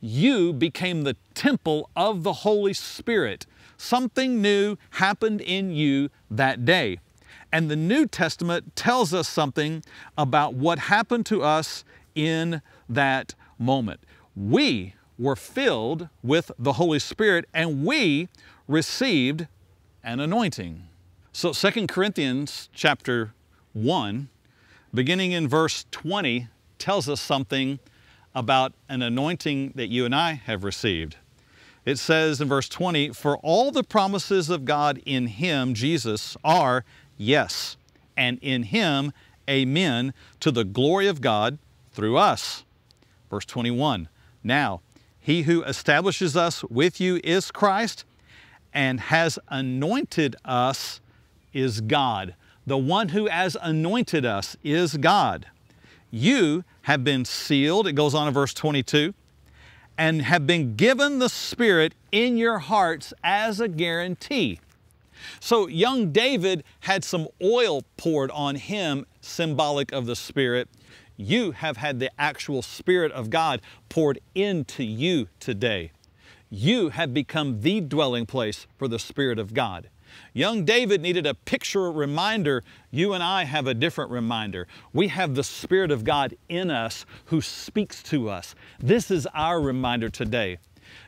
You 0.00 0.52
became 0.52 1.02
the 1.02 1.16
temple 1.32 1.88
of 1.94 2.24
the 2.24 2.32
Holy 2.32 2.72
Spirit. 2.72 3.46
Something 3.76 4.42
new 4.42 4.78
happened 4.90 5.40
in 5.42 5.70
you 5.70 6.10
that 6.28 6.64
day. 6.64 6.98
And 7.52 7.70
the 7.70 7.76
New 7.76 8.04
Testament 8.04 8.74
tells 8.74 9.14
us 9.14 9.28
something 9.28 9.84
about 10.18 10.54
what 10.54 10.80
happened 10.80 11.24
to 11.26 11.44
us 11.44 11.84
in 12.16 12.62
that 12.88 13.36
moment. 13.58 14.00
We 14.34 14.94
were 15.18 15.36
filled 15.36 16.08
with 16.22 16.50
the 16.58 16.72
Holy 16.74 16.98
Spirit 16.98 17.46
and 17.54 17.84
we 17.86 18.28
received 18.66 19.46
an 20.02 20.18
anointing. 20.20 20.88
So 21.32 21.52
2 21.52 21.86
Corinthians 21.86 22.68
chapter 22.72 23.32
1, 23.72 24.28
beginning 24.92 25.32
in 25.32 25.46
verse 25.46 25.84
20, 25.90 26.48
tells 26.78 27.08
us 27.08 27.20
something 27.20 27.78
about 28.34 28.72
an 28.88 29.02
anointing 29.02 29.72
that 29.74 29.88
you 29.88 30.04
and 30.04 30.14
I 30.14 30.32
have 30.32 30.64
received. 30.64 31.16
It 31.84 31.98
says 31.98 32.40
in 32.40 32.48
verse 32.48 32.68
20, 32.68 33.10
For 33.10 33.38
all 33.38 33.70
the 33.70 33.84
promises 33.84 34.50
of 34.50 34.64
God 34.64 35.00
in 35.06 35.28
Him, 35.28 35.72
Jesus, 35.72 36.36
are 36.44 36.84
yes, 37.16 37.76
and 38.16 38.38
in 38.42 38.64
Him, 38.64 39.12
amen, 39.48 40.12
to 40.40 40.50
the 40.50 40.64
glory 40.64 41.06
of 41.06 41.20
God 41.20 41.58
through 41.96 42.16
us. 42.16 42.64
Verse 43.28 43.44
21 43.46 44.08
Now, 44.44 44.82
he 45.18 45.42
who 45.42 45.64
establishes 45.64 46.36
us 46.36 46.62
with 46.64 47.00
you 47.00 47.20
is 47.24 47.50
Christ 47.50 48.04
and 48.72 49.00
has 49.00 49.38
anointed 49.48 50.36
us 50.44 51.00
is 51.52 51.80
God. 51.80 52.36
The 52.66 52.78
one 52.78 53.08
who 53.08 53.26
has 53.26 53.56
anointed 53.60 54.24
us 54.24 54.56
is 54.62 54.96
God. 54.98 55.46
You 56.10 56.62
have 56.82 57.02
been 57.02 57.24
sealed, 57.24 57.86
it 57.86 57.94
goes 57.94 58.14
on 58.14 58.28
in 58.28 58.34
verse 58.34 58.54
22, 58.54 59.14
and 59.98 60.22
have 60.22 60.46
been 60.46 60.76
given 60.76 61.18
the 61.18 61.28
Spirit 61.28 61.94
in 62.12 62.36
your 62.36 62.58
hearts 62.58 63.14
as 63.24 63.60
a 63.60 63.68
guarantee. 63.68 64.60
So 65.40 65.66
young 65.66 66.12
David 66.12 66.62
had 66.80 67.02
some 67.02 67.28
oil 67.42 67.82
poured 67.96 68.30
on 68.30 68.56
him, 68.56 69.06
symbolic 69.20 69.92
of 69.92 70.06
the 70.06 70.16
Spirit, 70.16 70.68
you 71.16 71.52
have 71.52 71.76
had 71.78 72.00
the 72.00 72.10
actual 72.18 72.62
Spirit 72.62 73.12
of 73.12 73.30
God 73.30 73.60
poured 73.88 74.20
into 74.34 74.84
you 74.84 75.28
today. 75.40 75.92
You 76.50 76.90
have 76.90 77.12
become 77.12 77.60
the 77.62 77.80
dwelling 77.80 78.26
place 78.26 78.66
for 78.76 78.88
the 78.88 78.98
Spirit 78.98 79.38
of 79.38 79.54
God. 79.54 79.88
Young 80.32 80.64
David 80.64 81.00
needed 81.00 81.26
a 81.26 81.34
picture 81.34 81.90
reminder. 81.90 82.62
You 82.90 83.12
and 83.12 83.22
I 83.22 83.44
have 83.44 83.66
a 83.66 83.74
different 83.74 84.10
reminder. 84.10 84.66
We 84.92 85.08
have 85.08 85.34
the 85.34 85.42
Spirit 85.42 85.90
of 85.90 86.04
God 86.04 86.36
in 86.48 86.70
us 86.70 87.04
who 87.26 87.40
speaks 87.40 88.02
to 88.04 88.30
us. 88.30 88.54
This 88.78 89.10
is 89.10 89.26
our 89.34 89.60
reminder 89.60 90.08
today. 90.08 90.58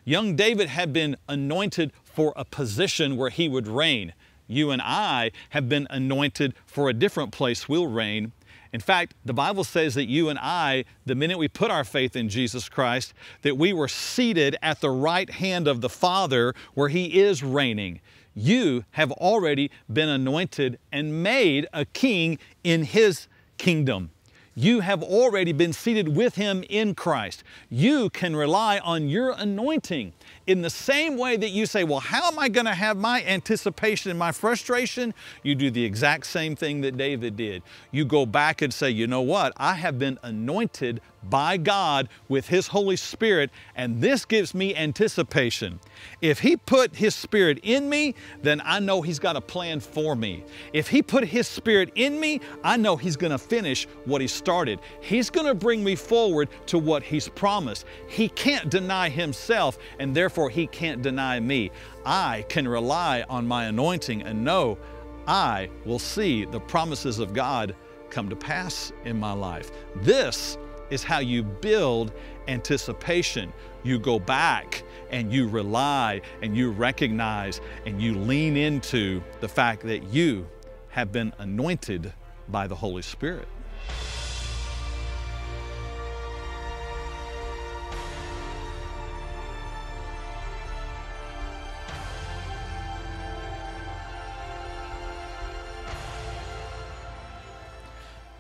Young 0.05 0.35
David 0.35 0.69
had 0.69 0.93
been 0.93 1.17
anointed 1.29 1.93
for 2.03 2.33
a 2.37 2.45
position 2.45 3.17
where 3.17 3.31
he 3.31 3.49
would 3.49 3.69
reign. 3.69 4.13
You 4.47 4.71
and 4.71 4.83
I 4.83 5.31
have 5.51 5.69
been 5.69 5.87
anointed 5.91 6.55
for 6.67 6.89
a 6.89 6.95
different 6.95 7.33
place 7.33 7.69
we'll 7.69 7.87
reign 7.87 8.33
in 8.73 8.81
fact, 8.81 9.15
the 9.25 9.33
Bible 9.33 9.65
says 9.65 9.95
that 9.95 10.09
you 10.09 10.29
and 10.29 10.39
I, 10.41 10.85
the 11.07 11.15
minute 11.15 11.39
we 11.39 11.49
put 11.49 11.71
our 11.71 11.85
faith 11.85 12.15
in 12.15 12.29
Jesus 12.29 12.69
Christ, 12.69 13.15
that 13.43 13.57
we 13.57 13.73
were 13.73 13.89
seated 13.89 14.57
at 14.63 14.81
the 14.81 14.91
right 14.91 15.31
hand 15.31 15.67
of 15.67 15.81
the 15.81 15.89
Father 15.89 16.55
where 16.75 16.89
He 16.89 17.21
is 17.21 17.43
reigning. 17.43 18.01
You 18.35 18.85
have 18.93 19.11
already 19.13 19.71
been 19.91 20.09
anointed 20.09 20.79
and 20.93 21.23
made 21.23 21.67
a 21.73 21.85
king 21.87 22.39
in 22.63 22.85
His 22.85 23.27
kingdom. 23.57 24.11
You 24.55 24.81
have 24.81 25.03
already 25.03 25.53
been 25.53 25.73
seated 25.73 26.15
with 26.15 26.35
Him 26.35 26.65
in 26.69 26.95
Christ. 26.95 27.45
You 27.71 28.11
can 28.11 28.37
rely 28.37 28.79
on 28.81 29.09
your 29.09 29.31
anointing 29.31 30.13
in 30.49 30.63
the 30.63 30.71
same 30.71 31.19
way 31.19 31.37
that 31.37 31.51
you 31.51 31.67
say, 31.67 31.85
well, 31.85 32.01
how 32.01 32.27
am 32.27 32.39
I 32.39 32.49
going 32.49 32.65
to 32.65 32.75
have 32.75 32.97
my 32.97 33.23
anticipation 33.25 34.11
and 34.11 34.19
my 34.19 34.33
frustration? 34.33 35.13
You 35.43 35.55
do 35.55 35.71
the 35.71 35.85
exact 35.85 36.27
same 36.27 36.57
thing 36.57 36.81
that 36.81 36.97
David 36.97 37.37
did. 37.37 37.63
You 37.91 38.07
go 38.07 38.25
back 38.25 38.63
and 38.63 38.73
say, 38.73 38.89
you 38.89 39.07
know 39.07 39.21
what? 39.21 39.53
I 39.59 39.75
have 39.75 39.99
been 39.99 40.19
anointed 40.23 41.03
by 41.29 41.57
God 41.57 42.09
with 42.29 42.49
His 42.49 42.69
Holy 42.69 42.97
Spirit, 42.97 43.51
and 43.75 44.01
this 44.01 44.25
gives 44.25 44.55
me 44.55 44.75
anticipation. 44.75 45.81
If 46.23 46.39
He 46.39 46.57
put 46.57 46.95
His 46.95 47.15
Spirit 47.15 47.59
in 47.63 47.91
me, 47.91 48.15
then 48.41 48.63
I 48.65 48.79
know 48.79 49.03
He's 49.03 49.19
got 49.19 49.37
a 49.37 49.41
plan 49.41 49.81
for 49.81 50.15
me. 50.15 50.45
If 50.73 50.89
He 50.89 51.03
put 51.03 51.25
His 51.25 51.49
Spirit 51.49 51.91
in 51.97 52.19
me, 52.19 52.41
I 52.63 52.77
know 52.77 52.97
He's 52.97 53.17
going 53.17 53.33
to 53.33 53.39
finish 53.39 53.87
what 54.05 54.21
He 54.21 54.29
started. 54.29 54.79
He's 55.01 55.29
going 55.29 55.47
to 55.47 55.55
bring 55.55 55.83
me 55.83 55.97
forward 55.97 56.49
to 56.67 56.79
what 56.79 57.03
He's 57.03 57.29
promised. 57.29 57.85
He 58.07 58.29
can't 58.31 58.71
deny 58.71 59.09
Himself, 59.09 59.79
and 59.99 60.15
therefore 60.15 60.38
He 60.47 60.69
can't 60.69 61.03
deny 61.03 61.41
me. 61.41 61.73
I 62.07 62.45
can 62.49 62.69
rely 62.69 63.25
on 63.29 63.49
my 63.49 63.65
anointing 63.65 64.23
and 64.23 64.45
know 64.45 64.79
I 65.27 65.69
will 65.85 65.99
see 65.99 66.45
the 66.45 66.61
promises 66.61 67.19
of 67.19 67.35
God 67.35 67.75
come 68.11 68.29
to 68.31 68.37
pass 68.37 68.93
in 69.05 69.19
my 69.19 69.33
life. 69.33 69.71
This 69.97 70.57
is 70.91 71.03
how 71.03 71.19
you 71.19 71.43
build 71.43 72.13
anticipation. 72.47 73.53
You 73.83 73.99
go 73.99 74.19
back 74.19 74.83
and 75.11 75.33
you 75.33 75.49
rely 75.49 76.23
and 76.41 76.57
you 76.57 76.71
recognize 76.71 77.61
and 77.85 78.01
you 78.01 78.15
lean 78.15 78.57
into 78.57 79.23
the 79.41 79.49
fact 79.49 79.83
that 79.83 80.05
you 80.05 80.47
have 80.89 81.13
been 81.13 81.33
anointed 81.39 82.13
by 82.49 82.67
the 82.67 82.75
Holy 82.75 83.03
Spirit. 83.03 83.49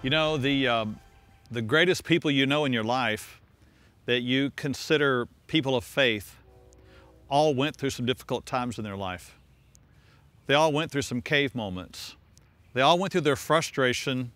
You 0.00 0.10
know, 0.10 0.36
the, 0.36 0.68
um, 0.68 1.00
the 1.50 1.60
greatest 1.60 2.04
people 2.04 2.30
you 2.30 2.46
know 2.46 2.64
in 2.64 2.72
your 2.72 2.84
life 2.84 3.40
that 4.06 4.20
you 4.20 4.52
consider 4.54 5.26
people 5.48 5.74
of 5.74 5.82
faith 5.82 6.36
all 7.28 7.52
went 7.52 7.74
through 7.74 7.90
some 7.90 8.06
difficult 8.06 8.46
times 8.46 8.78
in 8.78 8.84
their 8.84 8.96
life. 8.96 9.36
They 10.46 10.54
all 10.54 10.72
went 10.72 10.92
through 10.92 11.02
some 11.02 11.20
cave 11.20 11.52
moments. 11.52 12.14
They 12.74 12.80
all 12.80 12.96
went 12.96 13.10
through 13.10 13.22
their 13.22 13.34
frustration 13.34 14.30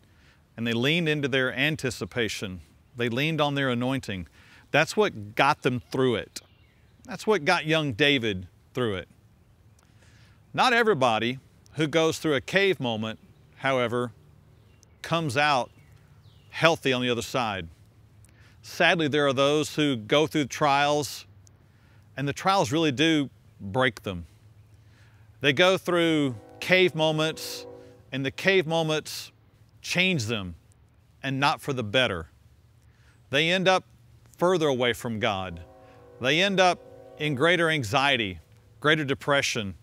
and 0.56 0.66
they 0.66 0.72
leaned 0.72 1.08
into 1.08 1.28
their 1.28 1.54
anticipation. 1.54 2.60
They 2.96 3.08
leaned 3.08 3.40
on 3.40 3.54
their 3.54 3.70
anointing. 3.70 4.26
That's 4.72 4.96
what 4.96 5.36
got 5.36 5.62
them 5.62 5.80
through 5.92 6.16
it. 6.16 6.40
That's 7.04 7.24
what 7.24 7.44
got 7.44 7.66
young 7.66 7.92
David 7.92 8.48
through 8.74 8.96
it. 8.96 9.08
Not 10.52 10.72
everybody 10.72 11.38
who 11.74 11.86
goes 11.86 12.18
through 12.18 12.34
a 12.34 12.40
cave 12.40 12.80
moment, 12.80 13.20
however, 13.58 14.10
comes 15.02 15.36
out 15.36 15.70
healthy 16.50 16.92
on 16.92 17.02
the 17.02 17.10
other 17.10 17.22
side. 17.22 17.68
Sadly, 18.62 19.08
there 19.08 19.26
are 19.26 19.32
those 19.32 19.74
who 19.74 19.96
go 19.96 20.26
through 20.26 20.46
trials 20.46 21.26
and 22.16 22.28
the 22.28 22.32
trials 22.32 22.72
really 22.72 22.92
do 22.92 23.30
break 23.60 24.02
them. 24.02 24.26
They 25.40 25.52
go 25.52 25.76
through 25.76 26.36
cave 26.60 26.94
moments, 26.94 27.66
and 28.12 28.24
the 28.24 28.30
cave 28.30 28.66
moments 28.66 29.32
change 29.80 30.26
them, 30.26 30.54
and 31.22 31.40
not 31.40 31.60
for 31.60 31.72
the 31.72 31.82
better. 31.82 32.28
They 33.30 33.50
end 33.50 33.66
up 33.66 33.84
further 34.38 34.68
away 34.68 34.92
from 34.92 35.18
God. 35.18 35.62
They 36.20 36.40
end 36.40 36.60
up 36.60 36.80
in 37.18 37.34
greater 37.34 37.70
anxiety, 37.70 38.38
greater 38.80 39.04
depression, 39.04 39.74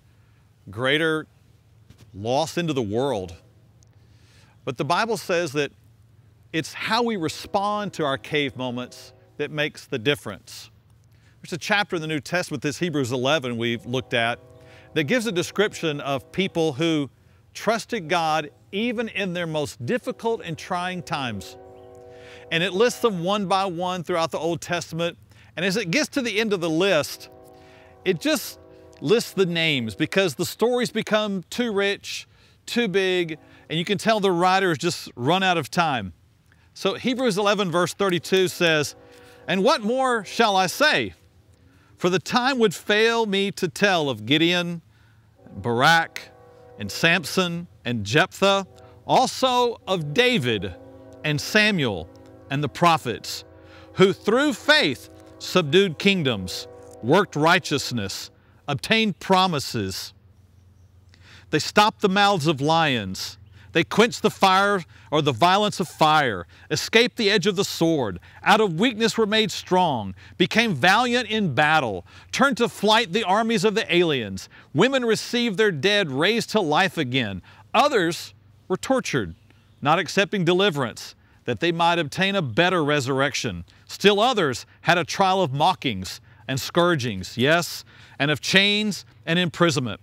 greater 0.69 1.27
loss 2.13 2.57
into 2.57 2.73
the 2.73 2.81
world. 2.81 3.35
But 4.65 4.77
the 4.77 4.85
Bible 4.85 5.17
says 5.17 5.51
that 5.53 5.71
it's 6.51 6.73
how 6.73 7.03
we 7.03 7.15
respond 7.15 7.93
to 7.93 8.05
our 8.05 8.17
cave 8.17 8.55
moments 8.55 9.13
that 9.37 9.51
makes 9.51 9.85
the 9.85 9.99
difference. 9.99 10.69
There's 11.41 11.53
a 11.53 11.57
chapter 11.57 11.95
in 11.95 12.01
the 12.01 12.07
New 12.07 12.19
Testament, 12.19 12.63
this 12.63 12.79
Hebrews 12.79 13.11
11 13.11 13.57
we've 13.57 13.85
looked 13.85 14.13
at, 14.13 14.39
that 14.93 15.05
gives 15.05 15.25
a 15.25 15.31
description 15.31 16.01
of 16.01 16.31
people 16.31 16.73
who 16.73 17.09
trusted 17.53 18.09
God 18.09 18.49
even 18.71 19.07
in 19.09 19.33
their 19.33 19.47
most 19.47 19.85
difficult 19.85 20.41
and 20.43 20.57
trying 20.57 21.01
times. 21.03 21.57
And 22.51 22.63
it 22.63 22.73
lists 22.73 23.01
them 23.01 23.23
one 23.23 23.45
by 23.47 23.65
one 23.65 24.03
throughout 24.03 24.31
the 24.31 24.39
Old 24.39 24.59
Testament. 24.59 25.17
And 25.55 25.65
as 25.65 25.77
it 25.77 25.91
gets 25.91 26.09
to 26.09 26.21
the 26.21 26.39
end 26.39 26.51
of 26.51 26.61
the 26.61 26.69
list, 26.69 27.29
it 28.05 28.19
just 28.19 28.59
lists 29.01 29.31
the 29.31 29.45
names 29.45 29.95
because 29.95 30.35
the 30.35 30.45
stories 30.45 30.91
become 30.91 31.43
too 31.49 31.71
rich, 31.71 32.27
too 32.65 32.87
big, 32.87 33.37
and 33.69 33.77
you 33.77 33.85
can 33.85 33.97
tell 33.97 34.19
the 34.19 34.31
writer 34.31 34.69
has 34.69 34.77
just 34.77 35.11
run 35.15 35.43
out 35.43 35.57
of 35.57 35.69
time. 35.69 36.13
So 36.73 36.95
Hebrews 36.95 37.37
11 37.37 37.71
verse 37.71 37.93
32 37.93 38.47
says, 38.47 38.95
And 39.47 39.63
what 39.63 39.81
more 39.81 40.25
shall 40.25 40.55
I 40.55 40.67
say? 40.67 41.13
For 41.97 42.09
the 42.09 42.19
time 42.19 42.59
would 42.59 42.73
fail 42.73 43.25
me 43.25 43.51
to 43.51 43.67
tell 43.67 44.09
of 44.09 44.25
Gideon, 44.25 44.81
Barak, 45.51 46.29
and 46.77 46.89
Samson, 46.89 47.67
and 47.83 48.05
Jephthah, 48.05 48.65
also 49.05 49.81
of 49.87 50.13
David 50.13 50.73
and 51.23 51.41
Samuel 51.41 52.07
and 52.49 52.63
the 52.63 52.69
prophets, 52.69 53.43
who 53.93 54.13
through 54.13 54.53
faith 54.53 55.09
subdued 55.39 55.99
kingdoms, 55.99 56.67
worked 57.01 57.35
righteousness, 57.35 58.31
obtained 58.67 59.19
promises. 59.19 60.13
They 61.49 61.59
stopped 61.59 62.01
the 62.01 62.09
mouths 62.09 62.47
of 62.47 62.61
lions. 62.61 63.38
They 63.71 63.83
quenched 63.83 64.23
the 64.23 64.31
fire 64.31 64.83
or 65.11 65.21
the 65.21 65.31
violence 65.31 65.79
of 65.79 65.87
fire, 65.87 66.47
escaped 66.71 67.17
the 67.17 67.29
edge 67.29 67.45
of 67.45 67.55
the 67.55 67.63
sword, 67.63 68.19
out 68.43 68.61
of 68.61 68.79
weakness 68.79 69.17
were 69.17 69.25
made 69.25 69.51
strong, 69.51 70.15
became 70.37 70.73
valiant 70.73 71.29
in 71.29 71.53
battle, 71.53 72.05
turned 72.31 72.57
to 72.57 72.69
flight 72.69 73.13
the 73.13 73.23
armies 73.23 73.63
of 73.63 73.75
the 73.75 73.93
aliens. 73.93 74.49
Women 74.73 75.05
received 75.05 75.57
their 75.57 75.71
dead 75.71 76.11
raised 76.11 76.49
to 76.51 76.61
life 76.61 76.97
again. 76.97 77.41
Others 77.73 78.33
were 78.67 78.77
tortured, 78.77 79.35
not 79.81 79.99
accepting 79.99 80.45
deliverance, 80.45 81.15
that 81.45 81.59
they 81.59 81.71
might 81.71 81.99
obtain 81.99 82.35
a 82.35 82.41
better 82.41 82.83
resurrection. 82.83 83.65
Still 83.87 84.19
others 84.19 84.65
had 84.81 84.97
a 84.97 85.03
trial 85.03 85.41
of 85.41 85.53
mockings 85.53 86.21
and 86.47 86.59
scourgings, 86.59 87.37
yes, 87.37 87.83
and 88.17 88.31
of 88.31 88.41
chains 88.41 89.05
and 89.25 89.37
imprisonment. 89.37 89.99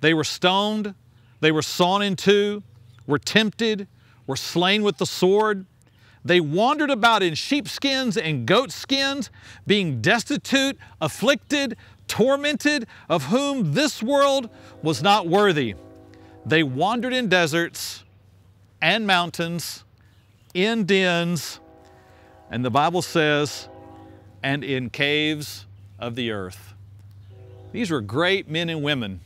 They 0.00 0.14
were 0.14 0.24
stoned, 0.24 0.94
they 1.40 1.52
were 1.52 1.62
sawn 1.62 2.02
in 2.02 2.16
two, 2.16 2.62
were 3.06 3.18
tempted, 3.18 3.86
were 4.26 4.36
slain 4.36 4.82
with 4.82 4.98
the 4.98 5.06
sword. 5.06 5.66
They 6.24 6.40
wandered 6.40 6.90
about 6.90 7.22
in 7.22 7.34
sheepskins 7.34 8.16
and 8.16 8.46
goatskins, 8.46 9.30
being 9.66 10.00
destitute, 10.00 10.78
afflicted, 11.00 11.76
tormented, 12.08 12.86
of 13.08 13.24
whom 13.24 13.74
this 13.74 14.02
world 14.02 14.48
was 14.82 15.02
not 15.02 15.26
worthy. 15.26 15.74
They 16.46 16.62
wandered 16.62 17.12
in 17.12 17.28
deserts 17.28 18.04
and 18.80 19.06
mountains, 19.06 19.84
in 20.54 20.84
dens, 20.84 21.60
and 22.50 22.64
the 22.64 22.70
Bible 22.70 23.02
says, 23.02 23.68
and 24.42 24.62
in 24.62 24.90
caves 24.90 25.66
of 25.98 26.14
the 26.14 26.30
earth. 26.30 26.74
These 27.72 27.90
were 27.90 28.02
great 28.02 28.48
men 28.48 28.68
and 28.68 28.82
women 28.82 29.20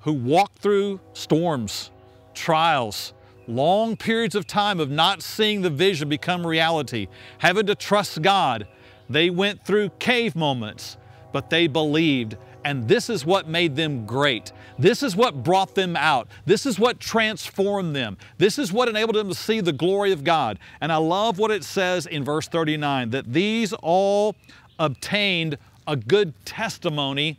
who 0.00 0.12
walked 0.12 0.58
through 0.58 1.00
storms, 1.14 1.90
trials, 2.36 3.12
long 3.48 3.96
periods 3.96 4.34
of 4.34 4.46
time 4.46 4.78
of 4.78 4.90
not 4.90 5.22
seeing 5.22 5.62
the 5.62 5.70
vision 5.70 6.08
become 6.08 6.46
reality, 6.46 7.08
having 7.38 7.66
to 7.66 7.74
trust 7.74 8.22
God. 8.22 8.68
They 9.08 9.30
went 9.30 9.64
through 9.64 9.90
cave 9.98 10.36
moments, 10.36 10.96
but 11.32 11.50
they 11.50 11.66
believed. 11.66 12.36
And 12.64 12.88
this 12.88 13.08
is 13.08 13.24
what 13.24 13.46
made 13.46 13.76
them 13.76 14.06
great. 14.06 14.52
This 14.76 15.04
is 15.04 15.14
what 15.14 15.44
brought 15.44 15.76
them 15.76 15.96
out. 15.96 16.26
This 16.46 16.66
is 16.66 16.80
what 16.80 16.98
transformed 16.98 17.94
them. 17.94 18.18
This 18.38 18.58
is 18.58 18.72
what 18.72 18.88
enabled 18.88 19.14
them 19.14 19.28
to 19.28 19.34
see 19.34 19.60
the 19.60 19.72
glory 19.72 20.10
of 20.10 20.24
God. 20.24 20.58
And 20.80 20.90
I 20.90 20.96
love 20.96 21.38
what 21.38 21.52
it 21.52 21.62
says 21.62 22.06
in 22.06 22.24
verse 22.24 22.48
39 22.48 23.10
that 23.10 23.32
these 23.32 23.72
all 23.72 24.34
obtained 24.80 25.58
a 25.86 25.96
good 25.96 26.34
testimony 26.44 27.38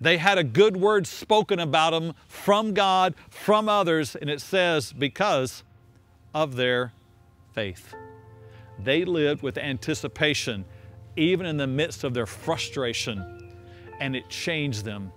they 0.00 0.16
had 0.16 0.38
a 0.38 0.44
good 0.44 0.76
word 0.76 1.06
spoken 1.06 1.58
about 1.58 1.90
them 1.90 2.14
from 2.26 2.72
God, 2.72 3.14
from 3.28 3.68
others, 3.68 4.16
and 4.16 4.30
it 4.30 4.40
says, 4.40 4.92
because 4.92 5.62
of 6.34 6.56
their 6.56 6.92
faith. 7.52 7.94
They 8.78 9.04
lived 9.04 9.42
with 9.42 9.58
anticipation, 9.58 10.64
even 11.16 11.44
in 11.44 11.58
the 11.58 11.66
midst 11.66 12.04
of 12.04 12.14
their 12.14 12.26
frustration, 12.26 13.52
and 14.00 14.16
it 14.16 14.28
changed 14.30 14.84
them. 14.84 15.12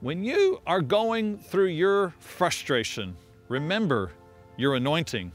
When 0.00 0.22
you 0.22 0.60
are 0.66 0.82
going 0.82 1.38
through 1.38 1.68
your 1.68 2.12
frustration, 2.18 3.16
remember 3.48 4.12
your 4.58 4.74
anointing, 4.74 5.32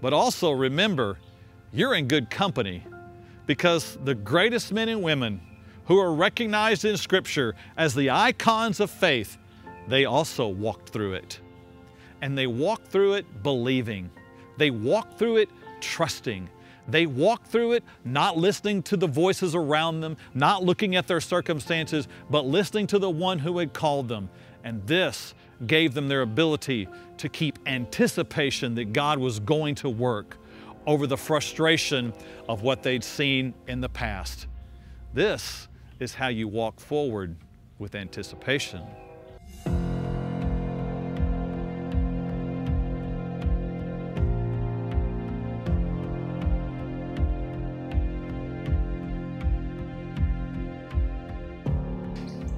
but 0.00 0.12
also 0.12 0.52
remember 0.52 1.18
you're 1.72 1.94
in 1.94 2.06
good 2.06 2.30
company 2.30 2.84
because 3.46 3.98
the 4.04 4.14
greatest 4.14 4.72
men 4.72 4.88
and 4.88 5.02
women 5.02 5.40
who 5.86 5.98
are 5.98 6.14
recognized 6.14 6.84
in 6.84 6.96
Scripture 6.96 7.54
as 7.76 7.94
the 7.94 8.10
icons 8.10 8.80
of 8.80 8.90
faith, 8.90 9.38
they 9.88 10.04
also 10.04 10.48
walked 10.48 10.90
through 10.90 11.14
it. 11.14 11.40
And 12.22 12.36
they 12.38 12.46
walked 12.46 12.88
through 12.88 13.14
it 13.14 13.42
believing. 13.42 14.10
They 14.56 14.70
walked 14.70 15.18
through 15.18 15.38
it 15.38 15.50
trusting. 15.80 16.48
They 16.88 17.06
walked 17.06 17.46
through 17.48 17.72
it 17.72 17.84
not 18.04 18.36
listening 18.36 18.82
to 18.84 18.96
the 18.96 19.06
voices 19.06 19.54
around 19.54 20.00
them, 20.00 20.16
not 20.32 20.62
looking 20.62 20.96
at 20.96 21.06
their 21.06 21.20
circumstances, 21.20 22.08
but 22.30 22.46
listening 22.46 22.86
to 22.88 22.98
the 22.98 23.10
one 23.10 23.38
who 23.38 23.58
had 23.58 23.72
called 23.72 24.08
them. 24.08 24.30
And 24.62 24.86
this 24.86 25.34
gave 25.66 25.94
them 25.94 26.08
their 26.08 26.22
ability 26.22 26.88
to 27.18 27.28
keep 27.28 27.58
anticipation 27.66 28.74
that 28.74 28.92
God 28.92 29.18
was 29.18 29.38
going 29.40 29.74
to 29.76 29.88
work 29.88 30.38
over 30.86 31.06
the 31.06 31.16
frustration 31.16 32.12
of 32.48 32.62
what 32.62 32.82
they'd 32.82 33.04
seen 33.04 33.54
in 33.66 33.80
the 33.80 33.88
past. 33.88 34.46
This 35.14 35.68
is 36.04 36.14
how 36.14 36.28
you 36.28 36.46
walk 36.46 36.78
forward 36.78 37.34
with 37.78 37.94
anticipation. 37.96 38.82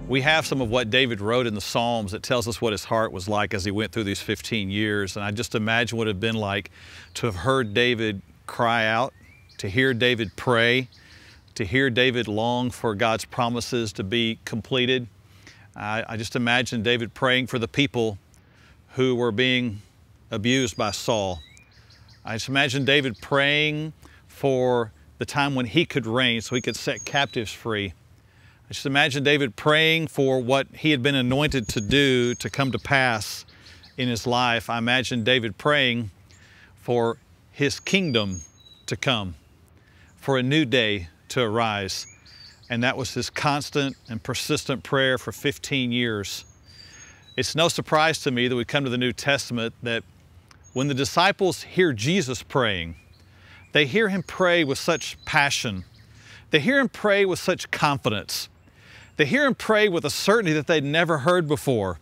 We 0.09 0.21
have 0.21 0.47
some 0.47 0.61
of 0.61 0.71
what 0.71 0.91
David 0.91 1.21
wrote 1.21 1.47
in 1.47 1.55
the 1.55 1.61
Psalms 1.61 2.13
that 2.13 2.23
tells 2.23 2.47
us 2.47 2.61
what 2.61 2.73
his 2.73 2.85
heart 2.85 3.13
was 3.13 3.29
like 3.29 3.55
as 3.55 3.65
he 3.65 3.71
went 3.71 3.93
through 3.93 4.05
these 4.05 4.21
15 4.21 4.71
years. 4.71 5.17
And 5.17 5.25
I 5.25 5.31
just 5.31 5.55
imagine 5.55 5.99
what 5.99 6.07
it 6.07 6.11
had 6.11 6.21
been 6.21 6.37
like 6.37 6.71
to 7.15 7.27
have 7.27 7.35
heard 7.37 7.75
David 7.75 8.23
cry 8.47 8.87
out, 8.87 9.13
to 9.59 9.69
hear 9.69 9.95
David 9.95 10.31
pray, 10.37 10.89
to 11.57 11.65
hear 11.65 11.89
David 11.91 12.29
long 12.29 12.71
for 12.71 12.95
God's 12.95 13.25
promises 13.25 13.93
to 13.95 14.05
be 14.05 14.39
completed. 14.45 15.09
I, 15.75 16.05
I 16.07 16.17
just 16.17 16.37
imagine 16.37 16.83
David 16.83 17.15
praying 17.15 17.49
for 17.49 17.59
the 17.59 17.69
people 17.69 18.19
who 18.91 19.15
were 19.15 19.33
being 19.33 19.81
abused 20.31 20.77
by 20.77 20.91
Saul. 20.91 21.41
I 22.25 22.35
just 22.35 22.49
imagine 22.49 22.85
David 22.85 23.21
praying 23.21 23.95
for 24.29 24.93
the 25.19 25.25
time 25.25 25.55
when 25.55 25.65
he 25.65 25.87
could 25.87 26.07
reign 26.07 26.43
so 26.43 26.55
he 26.55 26.61
could 26.61 26.77
set 26.77 27.07
captives 27.07 27.53
free. 27.53 27.95
I 28.69 28.73
just 28.73 28.85
imagine 28.85 29.25
David 29.25 29.57
praying 29.57 30.09
for 30.09 30.41
what 30.41 30.67
he 30.77 30.91
had 30.91 31.03
been 31.03 31.15
anointed 31.15 31.69
to 31.69 31.81
do 31.81 32.35
to 32.35 32.51
come 32.51 32.71
to 32.73 32.79
pass 32.79 33.47
in 33.97 34.09
his 34.09 34.27
life. 34.27 34.69
I 34.69 34.77
imagine 34.77 35.25
David 35.25 35.57
praying 35.57 36.11
for 36.77 37.17
his 37.51 37.81
kingdom 37.81 38.43
to 38.87 38.97
come, 38.97 39.37
for 40.17 40.37
a 40.37 40.43
new 40.43 40.67
day 40.67 41.09
to 41.31 41.43
arise. 41.43 42.07
And 42.69 42.83
that 42.83 42.97
was 42.97 43.15
his 43.15 43.31
constant 43.31 43.97
and 44.09 44.23
persistent 44.23 44.83
prayer 44.83 45.19
for 45.19 45.33
15 45.33 45.93
years. 45.93 46.45
It's 47.37 47.55
no 47.55 47.69
surprise 47.69 48.21
to 48.21 48.31
me 48.31 48.49
that 48.49 48.57
we 48.57 48.65
come 48.65 48.85
to 48.85 48.91
the 48.91 48.99
New 48.99 49.13
Testament 49.13 49.75
that 49.83 50.03
when 50.73 50.89
the 50.89 50.95
disciples 50.95 51.63
hear 51.63 51.93
Jesus 51.93 52.43
praying, 52.43 52.97
they 53.73 53.87
hear 53.87 54.09
him 54.09 54.23
pray 54.23 54.65
with 54.65 54.79
such 54.79 55.23
passion. 55.25 55.85
They 56.51 56.61
hear 56.61 56.79
him 56.79 56.89
pray 56.89 57.25
with 57.25 57.39
such 57.39 57.71
confidence. 57.71 58.49
They 59.17 59.27
hear 59.27 59.47
him 59.47 59.55
pray 59.55 59.89
with 59.89 60.05
a 60.05 60.11
certainty 60.11 60.53
that 60.53 60.67
they'd 60.67 60.85
never 60.85 61.19
heard 61.19 61.49
before. 61.49 61.99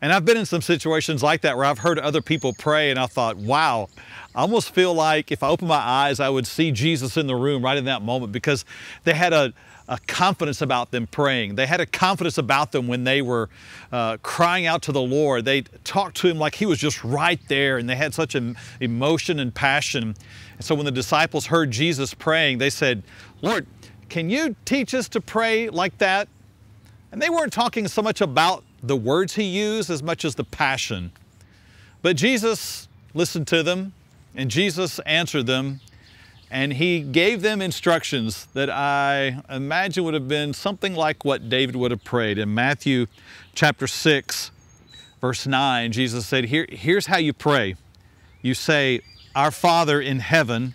And 0.00 0.12
I've 0.12 0.24
been 0.24 0.36
in 0.36 0.46
some 0.46 0.62
situations 0.62 1.22
like 1.22 1.40
that 1.40 1.56
where 1.56 1.66
I've 1.66 1.78
heard 1.78 1.98
other 1.98 2.22
people 2.22 2.52
pray 2.52 2.90
and 2.90 2.98
I 2.98 3.06
thought, 3.06 3.36
wow, 3.36 3.88
I 4.34 4.42
almost 4.42 4.72
feel 4.72 4.94
like 4.94 5.32
if 5.32 5.42
I 5.42 5.48
open 5.48 5.66
my 5.66 5.76
eyes, 5.76 6.20
I 6.20 6.28
would 6.28 6.46
see 6.46 6.70
Jesus 6.70 7.16
in 7.16 7.26
the 7.26 7.34
room 7.34 7.64
right 7.64 7.76
in 7.76 7.84
that 7.86 8.02
moment 8.02 8.30
because 8.30 8.64
they 9.02 9.14
had 9.14 9.32
a, 9.32 9.52
a 9.88 9.98
confidence 10.06 10.62
about 10.62 10.92
them 10.92 11.08
praying. 11.08 11.56
They 11.56 11.66
had 11.66 11.80
a 11.80 11.86
confidence 11.86 12.38
about 12.38 12.70
them 12.70 12.86
when 12.86 13.02
they 13.02 13.22
were 13.22 13.48
uh, 13.90 14.18
crying 14.22 14.66
out 14.66 14.82
to 14.82 14.92
the 14.92 15.00
Lord. 15.00 15.44
They 15.44 15.62
talked 15.82 16.16
to 16.18 16.28
Him 16.28 16.38
like 16.38 16.54
He 16.54 16.66
was 16.66 16.78
just 16.78 17.02
right 17.02 17.40
there, 17.48 17.78
and 17.78 17.88
they 17.88 17.96
had 17.96 18.14
such 18.14 18.36
an 18.36 18.56
emotion 18.80 19.40
and 19.40 19.52
passion. 19.52 20.14
And 20.56 20.64
so 20.64 20.76
when 20.76 20.84
the 20.84 20.92
disciples 20.92 21.46
heard 21.46 21.70
Jesus 21.72 22.14
praying, 22.14 22.58
they 22.58 22.70
said, 22.70 23.02
Lord, 23.42 23.66
can 24.08 24.30
you 24.30 24.54
teach 24.64 24.94
us 24.94 25.08
to 25.10 25.20
pray 25.20 25.70
like 25.70 25.98
that? 25.98 26.28
And 27.10 27.20
they 27.20 27.30
weren't 27.30 27.52
talking 27.52 27.88
so 27.88 28.02
much 28.02 28.20
about 28.20 28.62
the 28.82 28.96
words 28.96 29.34
He 29.34 29.44
used 29.44 29.90
as 29.90 30.02
much 30.02 30.24
as 30.24 30.34
the 30.34 30.44
passion. 30.44 31.12
But 32.02 32.16
Jesus 32.16 32.88
listened 33.14 33.46
to 33.48 33.62
them, 33.62 33.92
and 34.34 34.50
Jesus 34.50 34.98
answered 35.00 35.46
them 35.46 35.80
and 36.50 36.72
he 36.72 37.00
gave 37.00 37.42
them 37.42 37.60
instructions 37.60 38.46
that 38.54 38.70
I 38.70 39.42
imagine 39.50 40.04
would 40.04 40.14
have 40.14 40.28
been 40.28 40.54
something 40.54 40.94
like 40.94 41.24
what 41.24 41.48
David 41.48 41.76
would 41.76 41.90
have 41.90 42.04
prayed. 42.04 42.38
In 42.38 42.54
Matthew 42.54 43.06
chapter 43.54 43.86
6, 43.86 44.50
verse 45.20 45.46
9, 45.46 45.92
Jesus 45.92 46.26
said, 46.26 46.44
Here, 46.46 46.66
Here's 46.70 47.06
how 47.06 47.18
you 47.18 47.32
pray. 47.32 47.76
You 48.40 48.54
say, 48.54 49.00
Our 49.34 49.50
Father 49.50 50.00
in 50.00 50.20
heaven, 50.20 50.74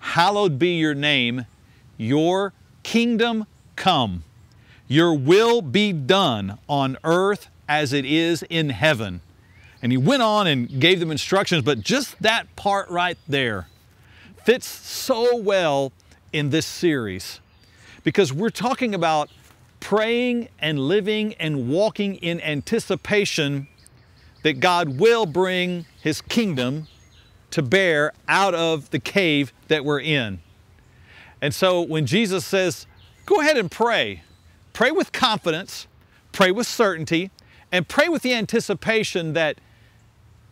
hallowed 0.00 0.58
be 0.58 0.78
your 0.78 0.94
name, 0.94 1.46
your 1.96 2.52
kingdom 2.82 3.46
come, 3.76 4.24
your 4.88 5.14
will 5.14 5.62
be 5.62 5.92
done 5.92 6.58
on 6.68 6.96
earth 7.04 7.48
as 7.68 7.92
it 7.92 8.04
is 8.04 8.42
in 8.44 8.70
heaven. 8.70 9.20
And 9.82 9.92
he 9.92 9.98
went 9.98 10.22
on 10.22 10.46
and 10.46 10.80
gave 10.80 11.00
them 11.00 11.10
instructions, 11.10 11.62
but 11.62 11.80
just 11.80 12.20
that 12.22 12.54
part 12.56 12.88
right 12.88 13.18
there 13.28 13.68
fits 14.44 14.66
so 14.66 15.36
well 15.36 15.92
in 16.32 16.50
this 16.50 16.66
series 16.66 17.40
because 18.02 18.32
we're 18.32 18.50
talking 18.50 18.94
about 18.94 19.30
praying 19.80 20.48
and 20.58 20.78
living 20.78 21.34
and 21.34 21.68
walking 21.68 22.16
in 22.16 22.40
anticipation 22.40 23.66
that 24.42 24.60
God 24.60 24.98
will 24.98 25.26
bring 25.26 25.86
His 26.02 26.20
kingdom 26.20 26.86
to 27.50 27.62
bear 27.62 28.12
out 28.28 28.54
of 28.54 28.90
the 28.90 28.98
cave 28.98 29.52
that 29.68 29.84
we're 29.84 30.00
in. 30.00 30.40
And 31.40 31.54
so 31.54 31.80
when 31.82 32.04
Jesus 32.04 32.44
says, 32.44 32.86
go 33.26 33.40
ahead 33.40 33.56
and 33.56 33.70
pray, 33.70 34.23
pray 34.74 34.90
with 34.90 35.10
confidence, 35.12 35.86
pray 36.32 36.50
with 36.50 36.66
certainty, 36.66 37.30
and 37.72 37.88
pray 37.88 38.10
with 38.10 38.20
the 38.20 38.34
anticipation 38.34 39.32
that 39.32 39.56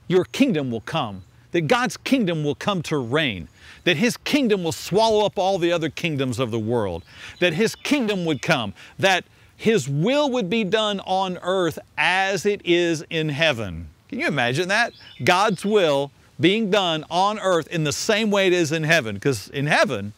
your 0.09 0.25
kingdom 0.25 0.71
will 0.71 0.81
come, 0.81 1.25
that 1.51 1.63
God's 1.63 1.99
kingdom 1.99 2.43
will 2.43 2.55
come 2.55 2.83
to 2.85 2.97
reign 2.97 3.49
that 3.85 3.97
his 3.97 4.17
kingdom 4.17 4.63
will 4.63 4.73
swallow 4.73 5.25
up 5.25 5.39
all 5.39 5.59
the 5.59 5.73
other 5.73 5.89
kingdoms 5.89 6.39
of 6.39 6.51
the 6.51 6.59
world, 6.59 7.03
that 7.41 7.55
his 7.55 7.75
kingdom 7.75 8.25
would 8.25 8.43
come, 8.43 8.75
that 8.99 9.25
his 9.57 9.89
will 9.89 10.31
would 10.31 10.49
be 10.49 10.65
done 10.65 11.01
on 11.01 11.39
earth 11.43 11.79
as 11.97 12.47
it 12.47 12.61
is 12.65 13.05
in 13.11 13.29
heaven. 13.29 13.89
Can 14.09 14.21
you 14.21 14.27
imagine 14.27 14.69
that? 14.69 14.93
God's 15.25 15.65
will 15.65 16.11
being 16.41 16.71
done 16.71 17.05
on 17.11 17.39
earth 17.39 17.69
in 17.69 17.85
the 17.85 17.93
same 17.93 18.31
way 18.31 18.47
it 18.47 18.53
is 18.53 18.73
in 18.73 18.83
heaven, 18.83 19.15
because 19.15 19.49
in 19.49 19.67
heaven, 19.67 20.13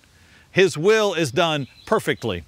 his 0.51 0.79
will 0.79 1.15
is 1.15 1.33
done 1.33 1.67
perfectly. 1.87 2.45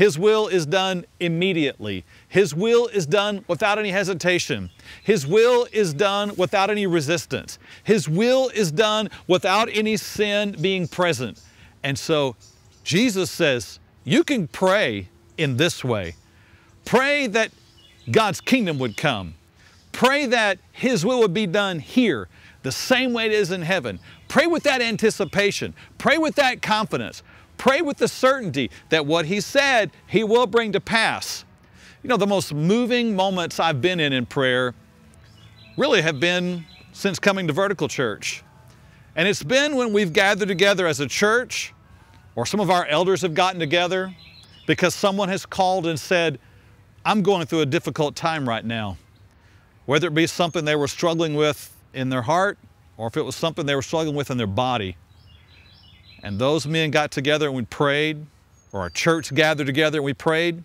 His 0.00 0.18
will 0.18 0.48
is 0.48 0.64
done 0.64 1.04
immediately. 1.20 2.06
His 2.26 2.54
will 2.54 2.86
is 2.86 3.04
done 3.04 3.44
without 3.48 3.78
any 3.78 3.90
hesitation. 3.90 4.70
His 5.04 5.26
will 5.26 5.66
is 5.72 5.92
done 5.92 6.34
without 6.38 6.70
any 6.70 6.86
resistance. 6.86 7.58
His 7.84 8.08
will 8.08 8.48
is 8.54 8.72
done 8.72 9.10
without 9.26 9.68
any 9.70 9.98
sin 9.98 10.56
being 10.58 10.88
present. 10.88 11.42
And 11.82 11.98
so 11.98 12.34
Jesus 12.82 13.30
says, 13.30 13.78
you 14.02 14.24
can 14.24 14.48
pray 14.48 15.08
in 15.36 15.58
this 15.58 15.84
way. 15.84 16.14
Pray 16.86 17.26
that 17.26 17.50
God's 18.10 18.40
kingdom 18.40 18.78
would 18.78 18.96
come. 18.96 19.34
Pray 19.92 20.24
that 20.24 20.60
His 20.72 21.04
will 21.04 21.18
would 21.18 21.34
be 21.34 21.46
done 21.46 21.78
here, 21.78 22.26
the 22.62 22.72
same 22.72 23.12
way 23.12 23.26
it 23.26 23.32
is 23.32 23.50
in 23.50 23.60
heaven. 23.60 24.00
Pray 24.28 24.46
with 24.46 24.62
that 24.62 24.80
anticipation. 24.80 25.74
Pray 25.98 26.16
with 26.16 26.36
that 26.36 26.62
confidence. 26.62 27.22
Pray 27.60 27.82
with 27.82 27.98
the 27.98 28.08
certainty 28.08 28.70
that 28.88 29.04
what 29.04 29.26
He 29.26 29.38
said, 29.42 29.90
He 30.06 30.24
will 30.24 30.46
bring 30.46 30.72
to 30.72 30.80
pass. 30.80 31.44
You 32.02 32.08
know, 32.08 32.16
the 32.16 32.26
most 32.26 32.54
moving 32.54 33.14
moments 33.14 33.60
I've 33.60 33.82
been 33.82 34.00
in 34.00 34.14
in 34.14 34.24
prayer 34.24 34.74
really 35.76 36.00
have 36.00 36.18
been 36.18 36.64
since 36.92 37.18
coming 37.18 37.46
to 37.48 37.52
Vertical 37.52 37.86
Church. 37.86 38.42
And 39.14 39.28
it's 39.28 39.42
been 39.42 39.76
when 39.76 39.92
we've 39.92 40.10
gathered 40.10 40.48
together 40.48 40.86
as 40.86 41.00
a 41.00 41.06
church, 41.06 41.74
or 42.34 42.46
some 42.46 42.60
of 42.60 42.70
our 42.70 42.86
elders 42.86 43.20
have 43.20 43.34
gotten 43.34 43.60
together 43.60 44.10
because 44.66 44.94
someone 44.94 45.28
has 45.28 45.44
called 45.44 45.86
and 45.86 46.00
said, 46.00 46.38
I'm 47.04 47.20
going 47.20 47.44
through 47.44 47.60
a 47.60 47.66
difficult 47.66 48.16
time 48.16 48.48
right 48.48 48.64
now. 48.64 48.96
Whether 49.84 50.06
it 50.06 50.14
be 50.14 50.26
something 50.26 50.64
they 50.64 50.76
were 50.76 50.88
struggling 50.88 51.34
with 51.34 51.76
in 51.92 52.08
their 52.08 52.22
heart, 52.22 52.56
or 52.96 53.08
if 53.08 53.18
it 53.18 53.22
was 53.22 53.36
something 53.36 53.66
they 53.66 53.74
were 53.74 53.82
struggling 53.82 54.16
with 54.16 54.30
in 54.30 54.38
their 54.38 54.46
body. 54.46 54.96
And 56.22 56.38
those 56.38 56.66
men 56.66 56.90
got 56.90 57.10
together 57.10 57.46
and 57.46 57.56
we 57.56 57.62
prayed, 57.62 58.26
or 58.72 58.80
our 58.80 58.90
church 58.90 59.34
gathered 59.34 59.66
together 59.66 59.98
and 59.98 60.04
we 60.04 60.14
prayed. 60.14 60.62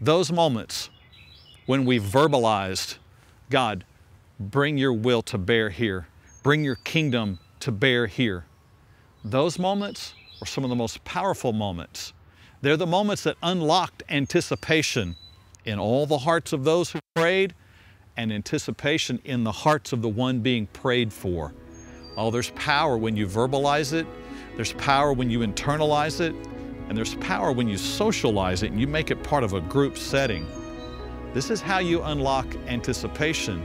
Those 0.00 0.30
moments 0.30 0.90
when 1.66 1.84
we 1.84 1.98
verbalized, 1.98 2.96
God, 3.50 3.84
bring 4.40 4.78
your 4.78 4.92
will 4.92 5.22
to 5.22 5.36
bear 5.36 5.70
here, 5.70 6.06
bring 6.42 6.64
your 6.64 6.76
kingdom 6.76 7.38
to 7.60 7.72
bear 7.72 8.06
here. 8.06 8.44
Those 9.24 9.58
moments 9.58 10.14
were 10.40 10.46
some 10.46 10.64
of 10.64 10.70
the 10.70 10.76
most 10.76 11.04
powerful 11.04 11.52
moments. 11.52 12.12
They're 12.62 12.76
the 12.76 12.86
moments 12.86 13.24
that 13.24 13.36
unlocked 13.42 14.02
anticipation 14.08 15.16
in 15.64 15.78
all 15.78 16.06
the 16.06 16.18
hearts 16.18 16.52
of 16.52 16.64
those 16.64 16.90
who 16.90 17.00
prayed 17.14 17.54
and 18.16 18.32
anticipation 18.32 19.20
in 19.24 19.44
the 19.44 19.52
hearts 19.52 19.92
of 19.92 20.02
the 20.02 20.08
one 20.08 20.40
being 20.40 20.66
prayed 20.68 21.12
for. 21.12 21.52
Oh, 22.16 22.30
there's 22.30 22.50
power 22.50 22.96
when 22.96 23.16
you 23.16 23.26
verbalize 23.26 23.92
it, 23.92 24.06
there's 24.58 24.72
power 24.72 25.12
when 25.12 25.30
you 25.30 25.38
internalize 25.38 26.20
it, 26.20 26.34
and 26.88 26.98
there's 26.98 27.14
power 27.14 27.52
when 27.52 27.68
you 27.68 27.78
socialize 27.78 28.64
it 28.64 28.72
and 28.72 28.80
you 28.80 28.88
make 28.88 29.12
it 29.12 29.22
part 29.22 29.44
of 29.44 29.52
a 29.52 29.60
group 29.60 29.96
setting. 29.96 30.44
This 31.32 31.48
is 31.48 31.60
how 31.60 31.78
you 31.78 32.02
unlock 32.02 32.44
anticipation. 32.66 33.62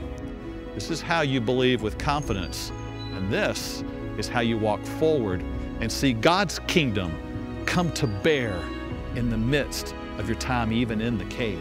This 0.72 0.90
is 0.90 1.00
how 1.00 1.22
you 1.22 1.40
believe 1.40 1.82
with 1.82 1.98
confidence. 1.98 2.70
And 3.16 3.28
this 3.28 3.82
is 4.18 4.28
how 4.28 4.38
you 4.38 4.56
walk 4.56 4.84
forward 4.84 5.42
and 5.80 5.90
see 5.90 6.12
God's 6.12 6.60
kingdom 6.68 7.12
come 7.66 7.90
to 7.94 8.06
bear 8.06 8.56
in 9.16 9.30
the 9.30 9.36
midst 9.36 9.96
of 10.18 10.28
your 10.28 10.38
time, 10.38 10.72
even 10.72 11.00
in 11.00 11.18
the 11.18 11.24
cave. 11.24 11.58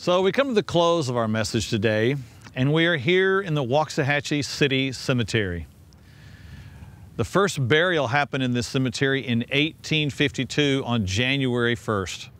So 0.00 0.22
we 0.22 0.32
come 0.32 0.48
to 0.48 0.54
the 0.54 0.62
close 0.62 1.10
of 1.10 1.18
our 1.18 1.28
message 1.28 1.68
today, 1.68 2.16
and 2.54 2.72
we 2.72 2.86
are 2.86 2.96
here 2.96 3.42
in 3.42 3.52
the 3.52 3.62
Waxahachie 3.62 4.42
City 4.42 4.92
Cemetery. 4.92 5.66
The 7.18 7.24
first 7.26 7.68
burial 7.68 8.06
happened 8.06 8.42
in 8.42 8.52
this 8.52 8.66
cemetery 8.66 9.20
in 9.20 9.40
1852 9.40 10.82
on 10.86 11.04
January 11.04 11.76
1st. 11.76 12.30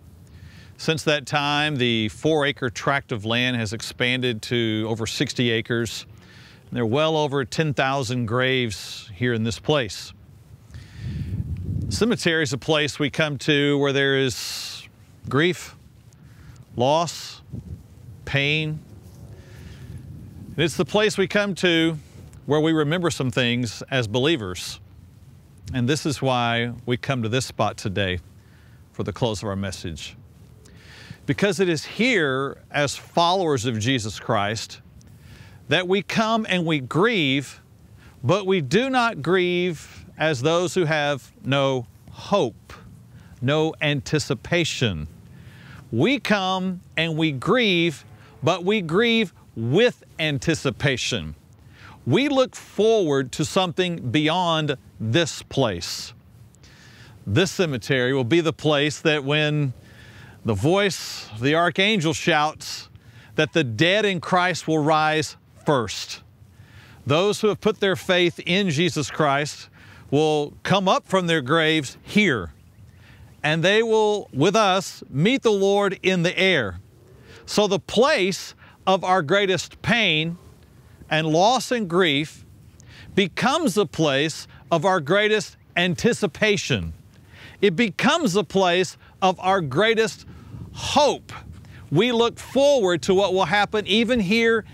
Since 0.79 1.03
that 1.03 1.27
time, 1.27 1.77
the 1.77 2.09
four 2.09 2.47
acre 2.47 2.71
tract 2.71 3.13
of 3.13 3.27
land 3.27 3.59
has 3.59 3.75
expanded 3.75 4.41
to 4.45 4.87
over 4.89 5.07
60 5.07 5.51
acres. 5.51 6.07
There 6.73 6.85
are 6.85 6.87
well 6.87 7.15
over 7.15 7.45
10,000 7.45 8.25
graves 8.25 9.11
here 9.15 9.35
in 9.35 9.43
this 9.43 9.59
place. 9.59 10.15
Cemetery 11.91 12.43
is 12.43 12.55
a 12.55 12.59
place 12.59 12.99
we 12.99 13.11
come 13.11 13.37
to 13.41 13.77
where 13.77 13.93
there 13.93 14.17
is 14.17 14.89
grief, 15.29 15.77
loss, 16.75 17.40
pain. 18.31 18.79
And 20.51 20.59
it's 20.59 20.77
the 20.77 20.85
place 20.85 21.19
we 21.19 21.27
come 21.27 21.53
to 21.57 21.99
where 22.47 22.61
we 22.61 22.71
remember 22.71 23.11
some 23.11 23.33
things 23.33 23.83
as 23.91 24.07
believers. 24.07 24.79
And 25.75 25.89
this 25.89 26.07
is 26.07 26.23
why 26.23 26.73
we 26.87 26.97
come 26.97 27.25
to 27.25 27.29
this 27.29 27.45
spot 27.45 27.77
today 27.77 28.21
for 28.93 29.03
the 29.03 29.13
close 29.13 29.43
of 29.43 29.49
our 29.49 29.57
message. 29.57 30.17
Because 31.27 31.59
it 31.59 31.69
is 31.69 31.85
here, 31.85 32.59
as 32.71 32.95
followers 32.95 33.65
of 33.65 33.81
Jesus 33.81 34.21
Christ, 34.21 34.81
that 35.67 35.89
we 35.89 36.01
come 36.01 36.47
and 36.49 36.65
we 36.65 36.79
grieve, 36.79 37.61
but 38.23 38.47
we 38.47 38.61
do 38.61 38.89
not 38.89 39.23
grieve 39.23 40.05
as 40.17 40.41
those 40.41 40.75
who 40.75 40.85
have 40.85 41.33
no 41.45 41.89
hope, 42.13 42.73
no 43.43 43.75
anticipation. 43.83 45.09
We 45.91 46.21
come 46.21 46.81
and 46.97 47.19
we 47.19 47.33
grieve, 47.33 48.05
but 48.43 48.65
we 48.65 48.81
grieve 48.81 49.33
with 49.57 50.05
anticipation. 50.19 51.35
We 52.07 52.29
look 52.29 52.57
forward 52.57 53.33
to 53.33 53.45
something 53.45 54.11
beyond 54.11 54.77
this 54.99 55.43
place. 55.43 56.13
This 57.27 57.51
cemetery 57.51 58.15
will 58.15 58.25
be 58.25 58.41
the 58.41 58.53
place 58.53 59.01
that 59.01 59.25
when 59.25 59.73
the 60.45 60.55
voice 60.55 61.31
of 61.33 61.41
the 61.41 61.55
archangel 61.55 62.15
shouts 62.15 62.89
that 63.35 63.53
the 63.53 63.65
dead 63.65 64.05
in 64.05 64.21
Christ 64.21 64.67
will 64.67 64.79
rise 64.79 65.37
first. 65.65 66.23
Those 67.07 67.41
who 67.41 67.49
have 67.49 67.61
put 67.61 67.81
their 67.81 67.97
faith 67.97 68.41
in 68.45 68.71
Jesus 68.71 69.11
Christ 69.11 69.69
will 70.11 70.55
come 70.63 70.89
up 70.89 71.07
from 71.07 71.27
their 71.27 71.41
graves 71.41 71.97
here, 72.03 72.53
and 73.43 73.63
they 73.63 73.83
will, 73.83 74.29
with 74.33 74.57
us, 74.57 75.03
meet 75.09 75.43
the 75.43 75.53
Lord 75.53 75.99
in 76.03 76.23
the 76.23 76.37
air. 76.39 76.81
So 77.51 77.67
the 77.67 77.81
place 77.81 78.55
of 78.87 79.03
our 79.03 79.23
greatest 79.23 79.83
pain 79.83 80.39
and 81.11 81.27
loss 81.27 81.73
and 81.73 81.91
grief 81.91 82.45
becomes 83.17 83.75
the 83.75 83.87
place 83.87 84.47
of 84.71 84.85
our 84.85 85.01
greatest 85.01 85.57
anticipation. 85.77 86.93
It 87.61 87.75
becomes 87.75 88.35
the 88.35 88.45
place 88.45 88.97
of 89.21 89.37
our 89.41 89.61
greatest 89.61 90.27
hope. 90.75 91.33
We 91.91 92.13
look 92.13 92.39
forward 92.39 93.03
to 93.03 93.15
what 93.15 93.35
will 93.35 93.47
happen 93.47 93.85
even 93.89 94.21
here 94.21 94.65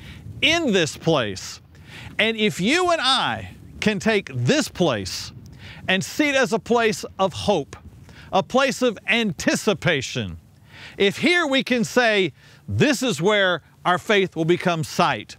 in 0.43 0.75
this 0.75 0.99
place. 0.99 1.63
And 2.19 2.37
if 2.37 2.61
you 2.61 2.91
and 2.91 3.01
I 3.01 3.53
can 3.81 3.99
take 3.99 4.31
this 4.35 4.69
place 4.69 5.33
and 5.89 6.05
see 6.05 6.29
it 6.29 6.35
as 6.35 6.53
a 6.53 6.59
place 6.59 7.07
of 7.19 7.33
hope, 7.33 7.75
a 8.35 8.43
place 8.43 8.83
of 8.83 8.99
anticipation, 9.07 10.37
if 10.99 11.19
here 11.19 11.47
we 11.47 11.63
can 11.63 11.85
say, 11.85 12.33
this 12.69 13.03
is 13.03 13.21
where 13.23 13.63
our 13.85 13.99
faith 13.99 14.37
will 14.37 14.45
become 14.45 14.85
sight. 14.85 15.37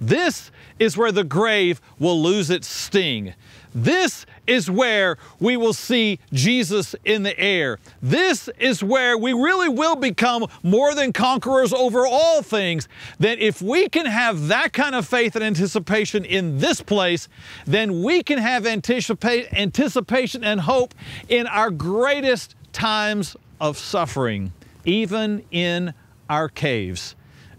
This 0.00 0.50
is 0.78 0.96
where 0.96 1.12
the 1.12 1.24
grave 1.24 1.80
will 1.98 2.20
lose 2.20 2.50
its 2.50 2.68
sting. 2.68 3.32
This 3.74 4.26
is 4.46 4.70
where 4.70 5.18
we 5.40 5.56
will 5.56 5.72
see 5.72 6.18
Jesus 6.32 6.94
in 7.04 7.22
the 7.24 7.38
air. 7.38 7.78
This 8.00 8.48
is 8.58 8.82
where 8.82 9.18
we 9.18 9.32
really 9.32 9.68
will 9.68 9.96
become 9.96 10.46
more 10.62 10.94
than 10.94 11.12
conquerors 11.12 11.72
over 11.72 12.06
all 12.06 12.42
things. 12.42 12.88
That 13.20 13.38
if 13.38 13.60
we 13.60 13.88
can 13.88 14.06
have 14.06 14.48
that 14.48 14.72
kind 14.72 14.94
of 14.94 15.06
faith 15.06 15.34
and 15.34 15.44
anticipation 15.44 16.24
in 16.24 16.58
this 16.58 16.80
place, 16.80 17.28
then 17.66 18.02
we 18.02 18.22
can 18.22 18.38
have 18.38 18.66
anticipate, 18.66 19.52
anticipation 19.52 20.44
and 20.44 20.60
hope 20.60 20.94
in 21.28 21.46
our 21.46 21.70
greatest 21.70 22.54
times 22.72 23.36
of 23.60 23.76
suffering, 23.76 24.52
even 24.84 25.42
in 25.50 25.92
our 26.28 26.48
caves. 26.48 27.14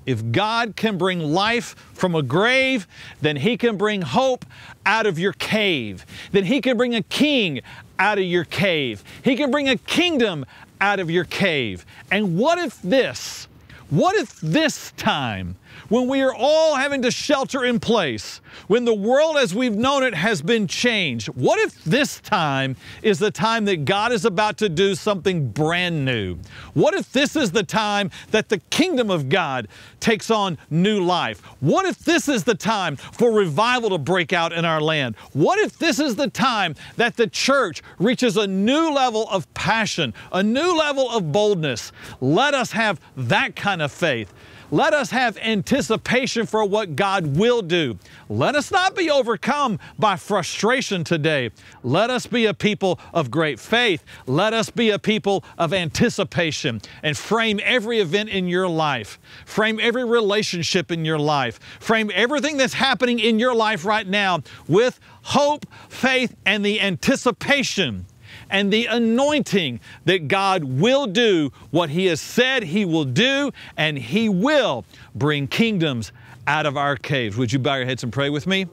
If 0.05 0.31
God 0.31 0.77
can 0.77 0.97
bring 0.97 1.19
life 1.19 1.75
from 1.93 2.15
a 2.15 2.23
grave, 2.23 2.87
then 3.19 3.35
He 3.35 3.57
can 3.57 3.75
bring 3.75 4.01
hope 4.01 4.45
out 4.85 5.05
of 5.05 5.19
your 5.19 5.33
cave. 5.33 6.05
Then 6.31 6.45
He 6.45 6.61
can 6.61 6.77
bring 6.77 6.95
a 6.95 7.03
king 7.03 7.61
out 7.99 8.17
of 8.17 8.23
your 8.23 8.45
cave. 8.45 9.03
He 9.21 9.35
can 9.35 9.51
bring 9.51 9.67
a 9.67 9.75
kingdom 9.75 10.45
out 10.79 10.99
of 10.99 11.11
your 11.11 11.25
cave. 11.25 11.85
And 12.09 12.37
what 12.37 12.57
if 12.57 12.81
this, 12.81 13.47
what 13.89 14.15
if 14.15 14.39
this 14.39 14.91
time 14.91 15.57
when 15.89 16.07
we 16.07 16.21
are 16.21 16.33
all 16.33 16.75
having 16.75 17.01
to 17.03 17.11
shelter 17.11 17.63
in 17.63 17.79
place, 17.79 18.41
when 18.67 18.85
the 18.85 18.93
world 18.93 19.37
as 19.37 19.53
we've 19.53 19.75
known 19.75 20.03
it 20.03 20.13
has 20.13 20.41
been 20.41 20.67
changed, 20.67 21.27
what 21.29 21.59
if 21.59 21.83
this 21.83 22.19
time 22.21 22.75
is 23.01 23.19
the 23.19 23.31
time 23.31 23.65
that 23.65 23.85
God 23.85 24.11
is 24.11 24.25
about 24.25 24.57
to 24.57 24.69
do 24.69 24.95
something 24.95 25.49
brand 25.49 26.03
new? 26.05 26.37
What 26.73 26.93
if 26.93 27.11
this 27.11 27.35
is 27.35 27.51
the 27.51 27.63
time 27.63 28.11
that 28.31 28.49
the 28.49 28.57
kingdom 28.69 29.09
of 29.09 29.29
God 29.29 29.67
takes 29.99 30.29
on 30.29 30.57
new 30.69 31.01
life? 31.01 31.41
What 31.59 31.85
if 31.85 31.99
this 31.99 32.27
is 32.27 32.43
the 32.43 32.55
time 32.55 32.95
for 32.95 33.31
revival 33.31 33.91
to 33.91 33.97
break 33.97 34.33
out 34.33 34.51
in 34.51 34.65
our 34.65 34.81
land? 34.81 35.15
What 35.33 35.59
if 35.59 35.77
this 35.77 35.99
is 35.99 36.15
the 36.15 36.29
time 36.29 36.75
that 36.97 37.15
the 37.15 37.27
church 37.27 37.81
reaches 37.99 38.37
a 38.37 38.47
new 38.47 38.91
level 38.91 39.27
of 39.29 39.51
passion, 39.53 40.13
a 40.31 40.43
new 40.43 40.77
level 40.77 41.09
of 41.09 41.31
boldness? 41.31 41.91
Let 42.19 42.53
us 42.53 42.71
have 42.71 42.99
that 43.15 43.55
kind 43.55 43.81
of 43.81 43.91
faith. 43.91 44.33
Let 44.69 44.93
us 44.93 45.11
have 45.11 45.37
anticipation 45.37 46.45
for 46.45 46.65
what 46.65 46.97
God 46.97 47.37
will 47.37 47.61
do. 47.61 47.97
Let 48.27 48.55
us 48.55 48.69
not 48.69 48.95
be 48.95 49.09
overcome 49.09 49.79
by 49.97 50.17
frustration 50.17 51.05
today. 51.05 51.51
Let 51.83 52.09
us 52.09 52.27
be 52.27 52.47
a 52.47 52.53
people 52.53 52.99
of 53.13 53.31
great 53.31 53.61
faith. 53.61 54.03
Let 54.25 54.53
us 54.53 54.69
be 54.69 54.89
a 54.89 54.99
people 54.99 55.45
of 55.57 55.73
anticipation 55.73 56.81
and 57.01 57.17
frame 57.17 57.61
every 57.63 57.99
event 57.99 58.27
in 58.29 58.49
your 58.49 58.67
life, 58.67 59.19
frame 59.45 59.79
every 59.81 60.03
relationship 60.03 60.91
in 60.91 61.05
your 61.05 61.19
life, 61.19 61.61
frame 61.79 62.11
everything 62.13 62.57
that's 62.57 62.73
happening 62.73 63.19
in 63.19 63.39
your 63.39 63.55
life 63.55 63.85
right 63.85 64.07
now 64.07 64.41
with 64.67 64.99
hope, 65.23 65.65
faith, 65.87 66.35
and 66.45 66.65
the 66.65 66.81
anticipation 66.81 68.05
and 68.49 68.71
the 68.71 68.85
anointing 68.85 69.79
that 70.05 70.27
God 70.27 70.63
will 70.63 71.07
do 71.07 71.51
what 71.71 71.89
He 71.89 72.05
has 72.07 72.21
said 72.21 72.63
He 72.63 72.85
will 72.85 73.05
do, 73.05 73.51
and 73.75 73.97
He 73.97 74.29
will 74.29 74.85
bring 75.15 75.47
kingdoms 75.47 76.11
out 76.47 76.65
of 76.65 76.77
our 76.77 76.95
caves. 76.95 77.37
Would 77.37 77.51
you 77.51 77.59
bow 77.59 77.75
your 77.75 77.85
heads 77.85 78.03
and 78.03 78.11
pray 78.11 78.29
with 78.29 78.47
me? 78.47 78.67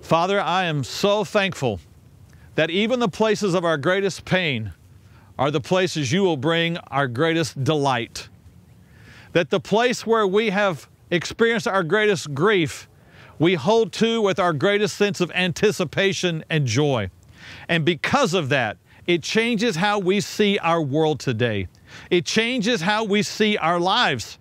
Father, 0.00 0.40
I 0.40 0.64
am 0.64 0.84
so 0.84 1.24
thankful 1.24 1.80
that 2.54 2.70
even 2.70 3.00
the 3.00 3.08
places 3.08 3.54
of 3.54 3.64
our 3.64 3.76
greatest 3.76 4.24
pain 4.24 4.72
are 5.38 5.50
the 5.50 5.60
places 5.60 6.12
you 6.12 6.22
will 6.22 6.36
bring 6.36 6.78
our 6.78 7.08
greatest 7.08 7.62
delight. 7.64 8.28
That 9.32 9.50
the 9.50 9.60
place 9.60 10.06
where 10.06 10.26
we 10.26 10.50
have 10.50 10.88
experienced 11.10 11.68
our 11.68 11.82
greatest 11.82 12.34
grief, 12.34 12.88
we 13.38 13.54
hold 13.54 13.92
to 13.94 14.22
with 14.22 14.38
our 14.38 14.52
greatest 14.52 14.96
sense 14.96 15.20
of 15.20 15.30
anticipation 15.32 16.44
and 16.48 16.66
joy. 16.66 17.10
And 17.68 17.84
because 17.84 18.34
of 18.34 18.48
that, 18.50 18.78
it 19.06 19.22
changes 19.22 19.76
how 19.76 19.98
we 19.98 20.20
see 20.20 20.58
our 20.58 20.82
world 20.82 21.20
today. 21.20 21.68
It 22.10 22.24
changes 22.24 22.80
how 22.80 23.04
we 23.04 23.22
see 23.22 23.56
our 23.56 23.78
lives. 23.78 24.38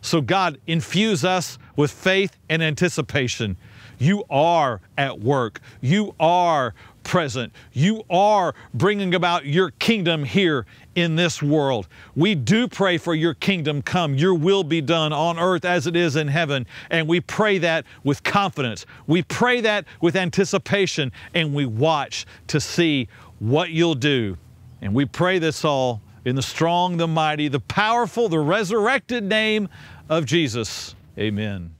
So, 0.00 0.20
God, 0.20 0.58
infuse 0.66 1.24
us 1.24 1.58
with 1.76 1.90
faith 1.90 2.36
and 2.48 2.62
anticipation. 2.62 3.56
You 3.98 4.24
are 4.30 4.80
at 4.96 5.20
work. 5.20 5.60
You 5.80 6.14
are 6.20 6.74
present. 7.02 7.52
You 7.72 8.04
are 8.08 8.54
bringing 8.72 9.14
about 9.14 9.44
your 9.46 9.70
kingdom 9.72 10.24
here 10.24 10.66
in 10.98 11.16
this 11.16 11.42
world. 11.42 11.88
We 12.16 12.34
do 12.34 12.68
pray 12.68 12.98
for 12.98 13.14
your 13.14 13.34
kingdom 13.34 13.82
come, 13.82 14.14
your 14.14 14.34
will 14.34 14.64
be 14.64 14.80
done 14.80 15.12
on 15.12 15.38
earth 15.38 15.64
as 15.64 15.86
it 15.86 15.96
is 15.96 16.16
in 16.16 16.28
heaven. 16.28 16.66
And 16.90 17.06
we 17.06 17.20
pray 17.20 17.58
that 17.58 17.84
with 18.04 18.22
confidence. 18.22 18.86
We 19.06 19.22
pray 19.22 19.60
that 19.60 19.84
with 20.00 20.16
anticipation, 20.16 21.12
and 21.34 21.54
we 21.54 21.66
watch 21.66 22.26
to 22.48 22.60
see 22.60 23.08
what 23.38 23.70
you'll 23.70 23.94
do. 23.94 24.36
And 24.80 24.94
we 24.94 25.04
pray 25.04 25.38
this 25.38 25.64
all 25.64 26.00
in 26.24 26.36
the 26.36 26.42
strong, 26.42 26.96
the 26.96 27.08
mighty, 27.08 27.48
the 27.48 27.60
powerful, 27.60 28.28
the 28.28 28.38
resurrected 28.38 29.24
name 29.24 29.68
of 30.08 30.24
Jesus. 30.24 30.94
Amen. 31.18 31.74